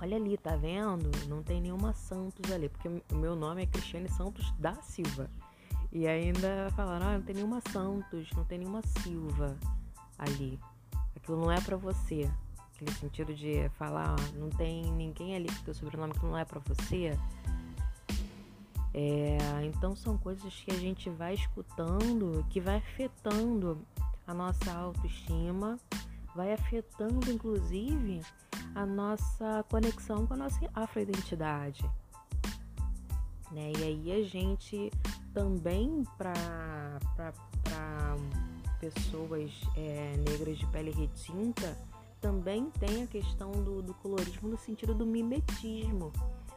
olha 0.00 0.16
ali, 0.16 0.36
tá 0.36 0.54
vendo? 0.56 1.10
Não 1.26 1.42
tem 1.42 1.60
nenhuma 1.60 1.94
Santos 1.94 2.52
ali, 2.52 2.68
porque 2.68 2.88
o 2.88 3.16
meu 3.16 3.34
nome 3.34 3.62
é 3.62 3.66
Cristiane 3.66 4.08
Santos 4.10 4.52
da 4.58 4.74
Silva. 4.82 5.30
E 5.90 6.06
ainda 6.06 6.70
falaram, 6.76 7.06
ah, 7.06 7.18
não 7.18 7.22
tem 7.22 7.34
nenhuma 7.34 7.60
Santos, 7.72 8.30
não 8.36 8.44
tem 8.44 8.58
nenhuma 8.58 8.82
Silva 9.02 9.56
ali. 10.18 10.60
Aquilo 11.16 11.40
não 11.40 11.50
é 11.50 11.60
para 11.60 11.76
você 11.76 12.30
aquele 12.80 12.92
sentido 12.92 13.34
de 13.34 13.68
falar, 13.78 14.14
ó, 14.14 14.38
não 14.38 14.48
tem 14.48 14.90
ninguém 14.92 15.36
ali 15.36 15.48
com 15.48 15.64
teu 15.64 15.74
sobrenome 15.74 16.14
que 16.14 16.24
não 16.24 16.36
é 16.36 16.44
para 16.44 16.60
você. 16.60 17.16
É, 18.92 19.38
então 19.64 19.94
são 19.94 20.16
coisas 20.16 20.52
que 20.64 20.70
a 20.72 20.78
gente 20.78 21.08
vai 21.10 21.34
escutando 21.34 22.44
que 22.50 22.60
vai 22.60 22.76
afetando 22.78 23.78
a 24.26 24.34
nossa 24.34 24.72
autoestima, 24.72 25.78
vai 26.34 26.52
afetando 26.52 27.30
inclusive 27.30 28.20
a 28.74 28.84
nossa 28.84 29.64
conexão 29.70 30.26
com 30.26 30.34
a 30.34 30.38
nossa 30.38 30.58
afroidentidade. 30.74 31.84
Né? 33.52 33.72
E 33.78 33.82
aí 33.84 34.12
a 34.12 34.24
gente 34.26 34.90
também 35.32 36.02
para 36.16 36.98
pessoas 38.80 39.52
é, 39.76 40.16
negras 40.26 40.58
de 40.58 40.66
pele 40.68 40.90
retinta 40.90 41.76
também 42.20 42.70
tem 42.78 43.02
a 43.02 43.06
questão 43.06 43.50
do, 43.50 43.82
do 43.82 43.94
colorismo 43.94 44.48
no 44.48 44.58
sentido 44.58 44.94
do 44.94 45.06
mimetismo, 45.06 46.12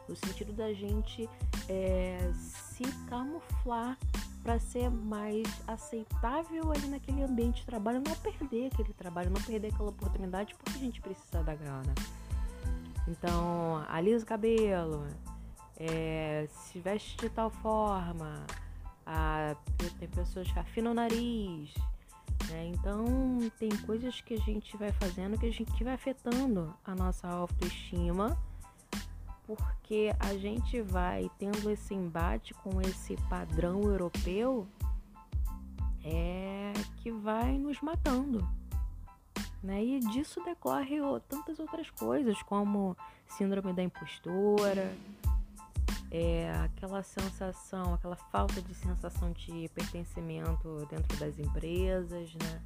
no 0.08 0.14
sentido 0.14 0.52
da 0.52 0.72
gente 0.72 1.28
é, 1.68 2.30
se 2.34 2.84
camuflar 3.08 3.98
para 4.42 4.58
ser 4.58 4.90
mais 4.90 5.46
aceitável 5.66 6.70
ali 6.70 6.86
naquele 6.88 7.22
ambiente 7.22 7.60
de 7.60 7.66
trabalho, 7.66 8.02
não 8.06 8.14
perder 8.16 8.66
aquele 8.66 8.92
trabalho, 8.92 9.30
não 9.30 9.40
perder 9.40 9.68
aquela 9.68 9.88
oportunidade, 9.88 10.54
porque 10.56 10.78
a 10.78 10.82
gente 10.82 11.00
precisa 11.00 11.42
da 11.42 11.54
grana. 11.54 11.94
Então, 13.08 13.84
alisa 13.88 14.22
o 14.22 14.26
cabelo, 14.26 15.06
é, 15.78 16.46
se 16.50 16.78
veste 16.78 17.16
de 17.16 17.30
tal 17.30 17.50
forma, 17.50 18.44
a, 19.06 19.56
tem 19.98 20.08
pessoas 20.08 20.50
que 20.50 20.58
afinam 20.58 20.92
o 20.92 20.94
nariz, 20.94 21.72
né? 22.50 22.72
Então, 22.74 23.38
tem 23.58 23.70
coisas 23.86 24.20
que 24.20 24.34
a 24.34 24.38
gente 24.38 24.76
vai 24.76 24.92
fazendo 24.92 25.38
que 25.38 25.46
a 25.46 25.52
gente 25.52 25.84
vai 25.84 25.94
afetando 25.94 26.74
a 26.84 26.94
nossa 26.94 27.28
autoestima, 27.28 28.36
porque 29.46 30.14
a 30.18 30.34
gente 30.34 30.80
vai 30.80 31.30
tendo 31.38 31.70
esse 31.70 31.94
embate 31.94 32.54
com 32.54 32.80
esse 32.80 33.16
padrão 33.28 33.82
europeu 33.82 34.66
é 36.04 36.72
que 36.96 37.10
vai 37.10 37.56
nos 37.56 37.80
matando. 37.80 38.46
Né? 39.62 39.82
E 39.82 40.00
disso 40.00 40.42
decorre 40.44 40.96
tantas 41.28 41.58
outras 41.58 41.90
coisas, 41.90 42.42
como 42.42 42.96
síndrome 43.26 43.72
da 43.72 43.82
impostura, 43.82 44.94
é, 46.10 46.50
aquela 46.64 47.02
sensação, 47.02 47.94
aquela 47.94 48.16
falta 48.16 48.60
de 48.62 48.74
sensação 48.74 49.32
de 49.32 49.68
pertencimento 49.74 50.86
dentro 50.90 51.16
das 51.18 51.38
empresas, 51.38 52.34
né? 52.34 52.62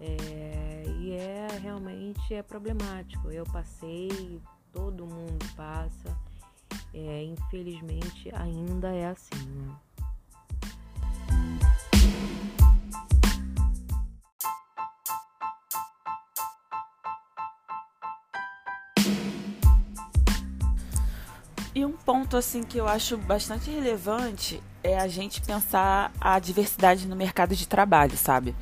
É, 0.00 0.84
e 0.98 1.12
é 1.12 1.48
realmente 1.60 2.34
é 2.34 2.42
problemático. 2.42 3.30
Eu 3.30 3.44
passei, 3.44 4.40
todo 4.72 5.06
mundo 5.06 5.44
passa. 5.56 6.16
É, 6.94 7.24
infelizmente 7.24 8.34
ainda 8.34 8.88
é 8.94 9.06
assim, 9.06 9.46
né? 9.48 9.76
E 21.74 21.84
um 21.84 21.92
ponto 21.92 22.36
assim 22.36 22.62
que 22.62 22.76
eu 22.76 22.86
acho 22.86 23.16
bastante 23.16 23.70
relevante 23.70 24.62
é 24.84 24.98
a 24.98 25.08
gente 25.08 25.40
pensar 25.40 26.12
a 26.20 26.38
diversidade 26.38 27.06
no 27.06 27.16
mercado 27.16 27.56
de 27.56 27.66
trabalho, 27.66 28.16
sabe? 28.16 28.54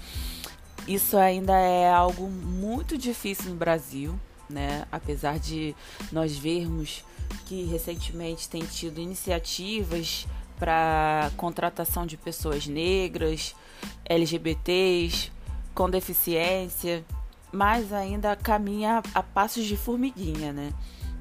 Isso 0.86 1.16
ainda 1.16 1.52
é 1.58 1.90
algo 1.92 2.28
muito 2.28 2.96
difícil 2.96 3.50
no 3.50 3.56
Brasil, 3.56 4.18
né? 4.48 4.86
Apesar 4.92 5.38
de 5.38 5.74
nós 6.12 6.36
vermos 6.36 7.04
que 7.46 7.64
recentemente 7.64 8.48
tem 8.48 8.62
tido 8.62 9.00
iniciativas 9.00 10.26
para 10.58 11.30
contratação 11.36 12.06
de 12.06 12.16
pessoas 12.16 12.66
negras, 12.66 13.56
LGBTs, 14.04 15.32
com 15.74 15.88
deficiência, 15.88 17.04
mas 17.50 17.92
ainda 17.92 18.36
caminha 18.36 19.02
a 19.14 19.22
passos 19.22 19.64
de 19.64 19.76
formiguinha, 19.76 20.52
né? 20.52 20.72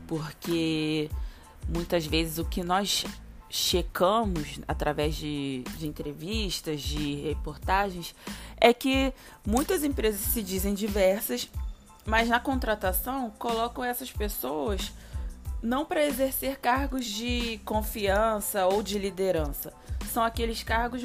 Porque 0.06 1.10
muitas 1.74 2.06
vezes 2.06 2.38
o 2.38 2.46
que 2.46 2.64
nós 2.64 3.06
checamos 3.50 4.60
através 4.68 5.16
de, 5.16 5.64
de, 5.78 5.88
entrevistas, 5.88 6.82
de 6.82 7.16
reportagens, 7.16 8.14
é 8.58 8.74
que 8.74 9.14
muitas 9.46 9.84
empresas 9.84 10.22
se 10.22 10.44
dizem 10.44 10.74
diversas, 10.74 11.50
mas 12.06 12.30
na 12.30 12.40
contratação 12.40 13.32
colocam 13.32 13.84
essas 13.84 14.12
pessoas 14.12 14.92
não 15.62 15.86
para 15.86 16.06
exercer 16.06 16.60
cargos 16.60 17.06
de 17.06 17.60
confiança 17.66 18.66
ou 18.68 18.82
de 18.82 18.98
liderança. 18.98 19.74
São 20.14 20.24
aqueles 20.24 20.64
cargos 20.64 21.02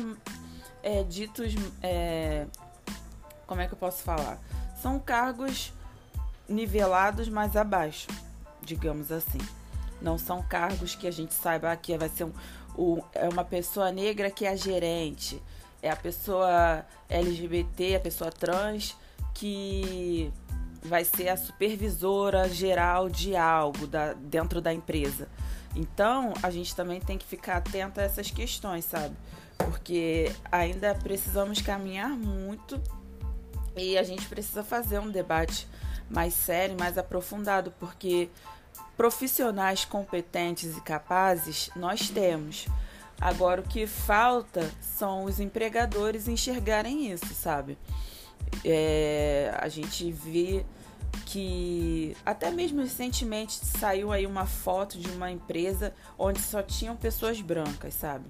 é, 0.82 1.02
ditos. 1.02 1.54
É, 1.82 2.46
como 3.46 3.60
é 3.60 3.66
que 3.66 3.74
eu 3.74 3.78
posso 3.78 4.02
falar? 4.02 4.38
São 4.80 4.98
cargos 4.98 5.72
nivelados 6.48 7.28
mais 7.28 7.56
abaixo, 7.56 8.06
digamos 8.62 9.10
assim. 9.10 9.40
Não 10.04 10.18
são 10.18 10.42
cargos 10.42 10.94
que 10.94 11.06
a 11.06 11.10
gente 11.10 11.32
saiba 11.32 11.74
que 11.76 11.96
vai 11.96 12.10
ser 12.10 12.24
um, 12.24 12.32
o, 12.76 13.02
é 13.14 13.26
uma 13.26 13.42
pessoa 13.42 13.90
negra 13.90 14.30
que 14.30 14.44
é 14.44 14.54
gerente, 14.54 15.42
é 15.82 15.90
a 15.90 15.96
pessoa 15.96 16.84
LGBT, 17.08 17.96
a 17.96 18.00
pessoa 18.00 18.30
trans 18.30 18.94
que 19.32 20.30
vai 20.82 21.06
ser 21.06 21.30
a 21.30 21.36
supervisora 21.38 22.46
geral 22.50 23.08
de 23.08 23.34
algo 23.34 23.86
da, 23.86 24.12
dentro 24.12 24.60
da 24.60 24.74
empresa. 24.74 25.26
Então, 25.74 26.34
a 26.42 26.50
gente 26.50 26.76
também 26.76 27.00
tem 27.00 27.16
que 27.16 27.24
ficar 27.26 27.56
atento 27.56 27.98
a 27.98 28.02
essas 28.02 28.30
questões, 28.30 28.84
sabe? 28.84 29.16
Porque 29.56 30.30
ainda 30.52 30.94
precisamos 30.94 31.62
caminhar 31.62 32.10
muito 32.10 32.78
e 33.74 33.96
a 33.96 34.02
gente 34.02 34.28
precisa 34.28 34.62
fazer 34.62 34.98
um 34.98 35.10
debate 35.10 35.66
mais 36.10 36.34
sério, 36.34 36.76
mais 36.78 36.98
aprofundado, 36.98 37.72
porque 37.80 38.28
profissionais 38.96 39.84
competentes 39.84 40.76
e 40.76 40.80
capazes 40.80 41.70
nós 41.74 42.08
temos. 42.08 42.66
Agora, 43.20 43.60
o 43.60 43.64
que 43.64 43.86
falta 43.86 44.70
são 44.80 45.24
os 45.24 45.40
empregadores 45.40 46.28
enxergarem 46.28 47.10
isso, 47.10 47.32
sabe? 47.34 47.78
É, 48.64 49.54
a 49.58 49.68
gente 49.68 50.10
vê 50.10 50.64
que 51.26 52.16
até 52.24 52.50
mesmo 52.50 52.80
recentemente 52.80 53.54
saiu 53.54 54.12
aí 54.12 54.26
uma 54.26 54.46
foto 54.46 54.98
de 54.98 55.08
uma 55.10 55.30
empresa 55.30 55.94
onde 56.18 56.40
só 56.40 56.62
tinham 56.62 56.96
pessoas 56.96 57.40
brancas, 57.40 57.94
sabe? 57.94 58.24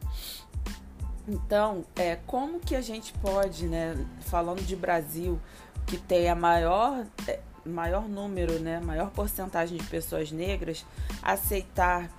Então, 1.26 1.84
é, 1.96 2.16
como 2.26 2.60
que 2.60 2.76
a 2.76 2.82
gente 2.82 3.12
pode, 3.14 3.66
né, 3.66 3.96
falando 4.20 4.62
de 4.62 4.76
Brasil, 4.76 5.40
que 5.86 5.96
tem 5.96 6.28
a 6.28 6.34
maior, 6.34 7.06
é, 7.26 7.40
maior 7.64 8.08
número, 8.08 8.58
né, 8.58 8.80
maior 8.80 9.10
porcentagem 9.10 9.78
de 9.78 9.84
pessoas 9.84 10.30
negras, 10.30 10.84
aceitar 11.22 12.10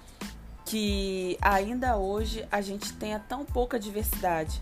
que 0.66 1.38
ainda 1.42 1.98
hoje 1.98 2.46
a 2.52 2.60
gente 2.62 2.92
tenha 2.94 3.20
tão 3.20 3.46
pouca 3.46 3.80
diversidade. 3.80 4.62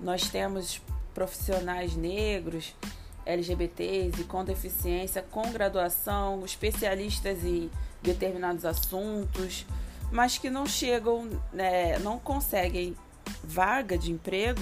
Nós 0.00 0.28
temos 0.28 0.80
profissionais 1.12 1.94
negros, 1.94 2.74
LGBTs 3.26 4.20
e 4.20 4.24
com 4.24 4.44
deficiência, 4.44 5.22
com 5.22 5.50
graduação, 5.52 6.44
especialistas 6.44 7.44
em 7.44 7.70
determinados 8.02 8.64
assuntos, 8.64 9.66
mas 10.10 10.38
que 10.38 10.50
não 10.50 10.66
chegam, 10.66 11.28
né, 11.52 11.98
não 11.98 12.18
conseguem 12.18 12.96
vaga 13.42 13.96
de 13.96 14.12
emprego 14.12 14.60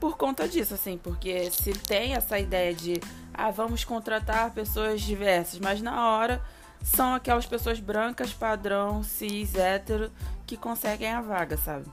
por 0.00 0.16
conta 0.16 0.48
disso, 0.48 0.74
assim, 0.74 0.98
porque 0.98 1.50
se 1.50 1.72
tem 1.72 2.14
essa 2.14 2.38
ideia 2.38 2.72
de 2.74 3.00
ah, 3.38 3.52
vamos 3.52 3.84
contratar 3.84 4.50
pessoas 4.50 5.00
diversas, 5.00 5.60
mas 5.60 5.80
na 5.80 6.10
hora 6.10 6.42
são 6.82 7.14
aquelas 7.14 7.46
pessoas 7.46 7.78
brancas, 7.78 8.32
padrão, 8.32 9.04
cis, 9.04 9.54
hétero, 9.54 10.10
que 10.44 10.56
conseguem 10.56 11.12
a 11.12 11.20
vaga, 11.20 11.56
sabe? 11.56 11.86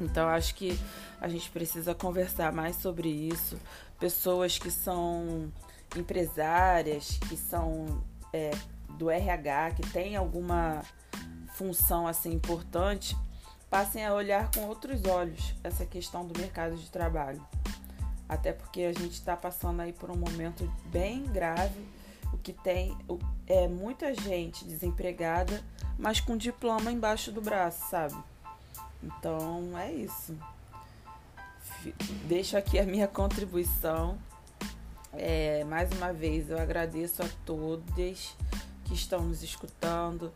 Então 0.00 0.28
acho 0.28 0.54
que 0.54 0.78
a 1.20 1.26
gente 1.26 1.50
precisa 1.50 1.96
conversar 1.96 2.52
mais 2.52 2.76
sobre 2.76 3.08
isso. 3.08 3.58
Pessoas 3.98 4.56
que 4.56 4.70
são 4.70 5.52
empresárias, 5.96 7.18
que 7.28 7.36
são 7.36 8.00
é, 8.32 8.52
do 8.90 9.10
RH, 9.10 9.72
que 9.72 9.90
tem 9.90 10.14
alguma 10.14 10.82
função 11.54 12.06
assim 12.06 12.32
importante, 12.32 13.16
passem 13.68 14.06
a 14.06 14.14
olhar 14.14 14.48
com 14.52 14.60
outros 14.68 15.04
olhos 15.06 15.56
essa 15.64 15.84
questão 15.84 16.24
do 16.24 16.38
mercado 16.38 16.76
de 16.76 16.88
trabalho. 16.88 17.44
Até 18.32 18.50
porque 18.50 18.80
a 18.82 18.92
gente 18.94 19.12
está 19.12 19.36
passando 19.36 19.80
aí 19.80 19.92
por 19.92 20.10
um 20.10 20.16
momento 20.16 20.64
bem 20.86 21.22
grave, 21.24 21.86
o 22.32 22.38
que 22.38 22.54
tem 22.54 22.96
é 23.46 23.68
muita 23.68 24.14
gente 24.14 24.64
desempregada, 24.64 25.62
mas 25.98 26.18
com 26.18 26.34
diploma 26.34 26.90
embaixo 26.90 27.30
do 27.30 27.42
braço, 27.42 27.90
sabe? 27.90 28.16
Então 29.02 29.76
é 29.76 29.92
isso. 29.92 30.34
Deixo 32.24 32.56
aqui 32.56 32.78
a 32.78 32.86
minha 32.86 33.06
contribuição. 33.06 34.18
É, 35.12 35.62
mais 35.64 35.92
uma 35.92 36.10
vez 36.10 36.48
eu 36.48 36.58
agradeço 36.58 37.22
a 37.22 37.28
todos 37.44 38.34
que 38.86 38.94
estão 38.94 39.20
nos 39.20 39.42
escutando 39.42 40.32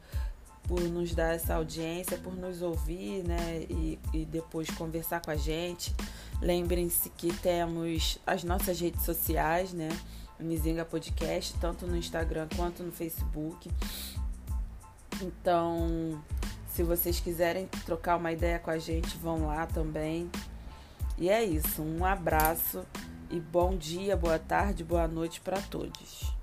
por 0.68 0.82
nos 0.82 1.14
dar 1.14 1.34
essa 1.34 1.54
audiência, 1.54 2.18
por 2.18 2.36
nos 2.36 2.60
ouvir, 2.60 3.24
né? 3.24 3.64
E, 3.70 3.98
e 4.12 4.26
depois 4.26 4.68
conversar 4.70 5.22
com 5.22 5.30
a 5.30 5.36
gente. 5.36 5.94
Lembrem-se 6.40 7.10
que 7.10 7.32
temos 7.38 8.18
as 8.26 8.44
nossas 8.44 8.80
redes 8.80 9.04
sociais, 9.04 9.72
né? 9.72 9.88
Mizinga 10.38 10.84
Podcast, 10.84 11.54
tanto 11.58 11.86
no 11.86 11.96
Instagram 11.96 12.46
quanto 12.56 12.82
no 12.82 12.92
Facebook. 12.92 13.70
Então, 15.22 16.22
se 16.68 16.82
vocês 16.82 17.18
quiserem 17.20 17.66
trocar 17.86 18.16
uma 18.16 18.32
ideia 18.32 18.58
com 18.58 18.70
a 18.70 18.78
gente, 18.78 19.16
vão 19.16 19.46
lá 19.46 19.66
também. 19.66 20.30
E 21.16 21.30
é 21.30 21.42
isso. 21.42 21.82
Um 21.82 22.04
abraço 22.04 22.84
e 23.30 23.40
bom 23.40 23.74
dia, 23.74 24.16
boa 24.16 24.38
tarde, 24.38 24.84
boa 24.84 25.08
noite 25.08 25.40
para 25.40 25.60
todos. 25.62 26.35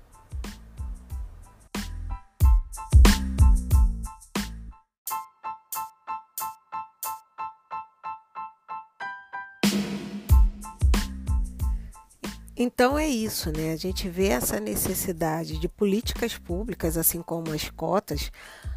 Então 12.56 12.96
é 12.96 13.08
isso, 13.08 13.50
né? 13.50 13.72
A 13.72 13.76
gente 13.76 14.08
vê 14.08 14.28
essa 14.28 14.60
necessidade 14.60 15.58
de 15.58 15.68
políticas 15.68 16.38
públicas, 16.38 16.96
assim 16.96 17.20
como 17.20 17.52
as 17.52 17.68
cotas, 17.68 18.30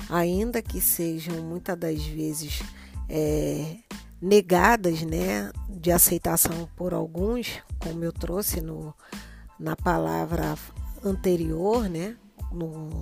ainda 0.09 0.63
que 0.63 0.81
sejam 0.81 1.43
muitas 1.43 1.77
das 1.77 2.03
vezes 2.03 2.63
é, 3.07 3.77
negadas, 4.19 5.03
né, 5.03 5.51
de 5.69 5.91
aceitação 5.91 6.67
por 6.75 6.91
alguns, 6.91 7.61
como 7.79 8.03
eu 8.03 8.11
trouxe 8.11 8.61
no, 8.61 8.95
na 9.59 9.75
palavra 9.75 10.55
anterior, 11.05 11.87
né, 11.87 12.17
no, 12.51 12.99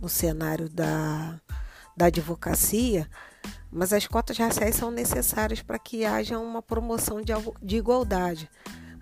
no 0.00 0.08
cenário 0.08 0.68
da, 0.68 1.40
da 1.96 2.06
advocacia, 2.06 3.08
mas 3.70 3.92
as 3.92 4.08
cotas 4.08 4.36
raciais 4.38 4.74
são 4.74 4.90
necessárias 4.90 5.62
para 5.62 5.78
que 5.78 6.04
haja 6.04 6.36
uma 6.36 6.60
promoção 6.60 7.22
de, 7.22 7.32
de 7.62 7.76
igualdade 7.76 8.50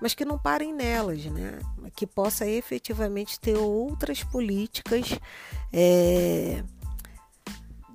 mas 0.05 0.13
que 0.13 0.27
não 0.27 0.37
parem 0.37 0.71
nelas, 0.71 1.25
né? 1.25 1.61
que 1.97 2.07
possa 2.07 2.47
efetivamente 2.47 3.41
ter 3.41 3.57
outras 3.57 4.23
políticas 4.23 5.19
é, 5.73 6.63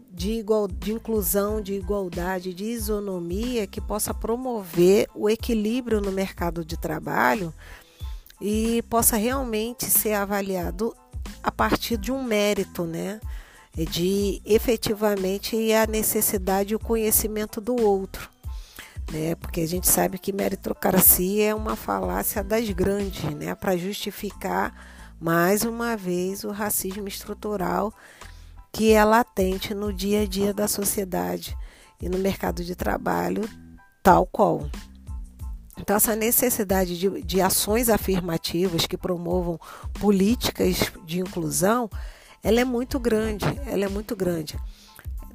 de, 0.09 0.31
igual, 0.31 0.67
de 0.67 0.91
inclusão, 0.91 1.61
de 1.61 1.75
igualdade, 1.75 2.51
de 2.51 2.63
isonomia 2.63 3.67
que 3.67 3.79
possa 3.79 4.11
promover 4.11 5.07
o 5.13 5.29
equilíbrio 5.29 6.01
no 6.01 6.11
mercado 6.11 6.65
de 6.65 6.75
trabalho 6.77 7.53
e 8.41 8.81
possa 8.89 9.15
realmente 9.15 9.85
ser 9.85 10.13
avaliado 10.13 10.95
a 11.43 11.51
partir 11.51 11.95
de 11.95 12.11
um 12.11 12.23
mérito, 12.23 12.85
né? 12.85 13.21
De 13.75 14.41
efetivamente 14.43 15.71
a 15.73 15.85
necessidade 15.85 16.73
e 16.73 16.75
o 16.75 16.79
conhecimento 16.79 17.61
do 17.61 17.79
outro 17.79 18.31
né? 19.11 19.35
Porque 19.35 19.61
a 19.61 19.67
gente 19.67 19.87
sabe 19.87 20.17
que 20.17 20.31
meritocracia 20.31 21.49
é 21.49 21.55
uma 21.55 21.75
falácia 21.75 22.43
das 22.43 22.69
grandes, 22.69 23.23
né? 23.35 23.55
Para 23.55 23.77
justificar 23.77 24.73
mais 25.19 25.63
uma 25.63 25.97
vez 25.97 26.43
o 26.43 26.51
racismo 26.51 27.07
estrutural 27.07 27.93
que 28.71 28.91
é 28.93 29.03
latente 29.03 29.73
no 29.73 29.91
dia 29.91 30.21
a 30.21 30.25
dia 30.25 30.53
da 30.53 30.67
sociedade 30.67 31.57
e 32.01 32.07
no 32.07 32.17
mercado 32.19 32.63
de 32.63 32.75
trabalho, 32.75 33.49
tal 34.03 34.25
qual. 34.25 34.69
Então, 35.77 35.95
essa 35.95 36.15
necessidade 36.15 36.97
de, 36.97 37.23
de 37.23 37.41
ações 37.41 37.89
afirmativas 37.89 38.85
que 38.85 38.97
promovam 38.97 39.59
políticas 39.99 40.91
de 41.05 41.19
inclusão, 41.19 41.89
ela 42.43 42.59
é 42.59 42.65
muito 42.65 42.99
grande, 42.99 43.45
ela 43.65 43.85
é 43.85 43.89
muito 43.89 44.15
grande 44.15 44.57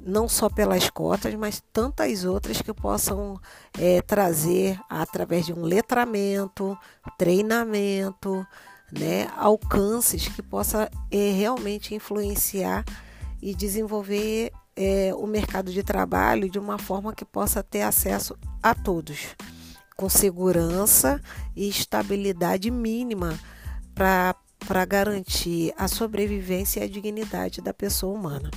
não 0.05 0.29
só 0.29 0.47
pelas 0.49 0.89
cotas, 0.89 1.33
mas 1.33 1.63
tantas 1.73 2.23
outras 2.23 2.61
que 2.61 2.71
possam 2.71 3.39
é, 3.77 4.01
trazer 4.03 4.79
através 4.87 5.47
de 5.47 5.53
um 5.53 5.63
letramento, 5.63 6.77
treinamento, 7.17 8.45
né, 8.91 9.27
alcances 9.35 10.27
que 10.27 10.43
possa 10.43 10.89
é, 11.09 11.31
realmente 11.31 11.95
influenciar 11.95 12.85
e 13.41 13.55
desenvolver 13.55 14.51
é, 14.75 15.11
o 15.15 15.25
mercado 15.25 15.71
de 15.71 15.81
trabalho 15.81 16.49
de 16.49 16.59
uma 16.59 16.77
forma 16.77 17.13
que 17.13 17.25
possa 17.25 17.63
ter 17.63 17.81
acesso 17.81 18.37
a 18.61 18.75
todos, 18.75 19.35
com 19.97 20.07
segurança 20.07 21.19
e 21.55 21.67
estabilidade 21.67 22.69
mínima 22.69 23.39
para 23.95 24.85
garantir 24.85 25.73
a 25.77 25.87
sobrevivência 25.87 26.81
e 26.81 26.83
a 26.83 26.89
dignidade 26.89 27.59
da 27.59 27.73
pessoa 27.73 28.13
humana. 28.13 28.51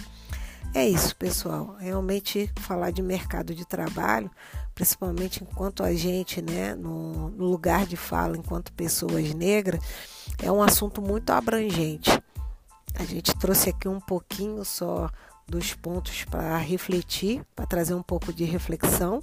É 0.75 0.87
isso, 0.87 1.17
pessoal. 1.17 1.77
Realmente 1.79 2.51
falar 2.61 2.91
de 2.91 3.03
mercado 3.03 3.55
de 3.55 3.65
trabalho, 3.65 4.31
principalmente 4.75 5.43
enquanto 5.43 5.83
a 5.83 5.93
gente, 5.95 6.43
né, 6.43 6.75
no, 6.75 7.31
no 7.31 7.47
lugar 7.47 7.87
de 7.87 7.97
fala, 7.97 8.37
enquanto 8.37 8.73
pessoas 8.73 9.35
negras, 9.35 9.81
é 10.43 10.53
um 10.53 10.63
assunto 10.63 11.01
muito 11.01 11.31
abrangente. 11.31 12.11
A 12.95 13.05
gente 13.05 13.35
trouxe 13.37 13.71
aqui 13.71 13.89
um 13.89 14.01
pouquinho 14.01 14.65
só 14.65 15.11
dos 15.47 15.73
pontos 15.73 16.25
para 16.25 16.57
refletir, 16.59 17.43
para 17.57 17.67
trazer 17.67 17.95
um 17.95 18.03
pouco 18.03 18.33
de 18.33 18.45
reflexão, 18.45 19.23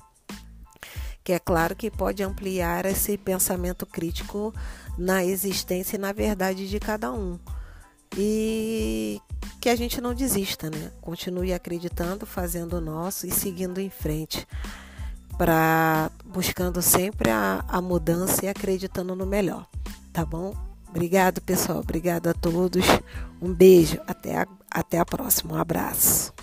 que 1.23 1.31
é 1.31 1.39
claro 1.39 1.75
que 1.75 1.91
pode 1.91 2.23
ampliar 2.23 2.85
esse 2.85 3.17
pensamento 3.17 3.85
crítico 3.85 4.53
na 4.97 5.23
existência 5.23 5.95
e 5.95 5.99
na 5.99 6.11
verdade 6.11 6.67
de 6.67 6.79
cada 6.79 7.11
um. 7.11 7.39
E 8.17 9.21
que 9.59 9.69
a 9.69 9.75
gente 9.75 9.99
não 9.99 10.13
desista, 10.13 10.69
né? 10.69 10.91
Continue 11.01 11.53
acreditando, 11.53 12.25
fazendo 12.25 12.77
o 12.77 12.81
nosso 12.81 13.25
e 13.25 13.31
seguindo 13.31 13.79
em 13.79 13.89
frente, 13.89 14.47
para 15.37 16.11
buscando 16.25 16.81
sempre 16.81 17.29
a, 17.29 17.63
a 17.67 17.81
mudança 17.81 18.45
e 18.45 18.47
acreditando 18.47 19.15
no 19.15 19.25
melhor, 19.25 19.67
tá 20.13 20.25
bom? 20.25 20.53
Obrigado, 20.95 21.41
pessoal. 21.41 21.79
Obrigado 21.79 22.27
a 22.27 22.33
todos. 22.33 22.85
Um 23.41 23.53
beijo. 23.53 23.99
Até 24.07 24.37
a, 24.37 24.47
até 24.71 24.97
a 24.97 25.05
próxima. 25.05 25.55
Um 25.55 25.57
abraço. 25.57 26.34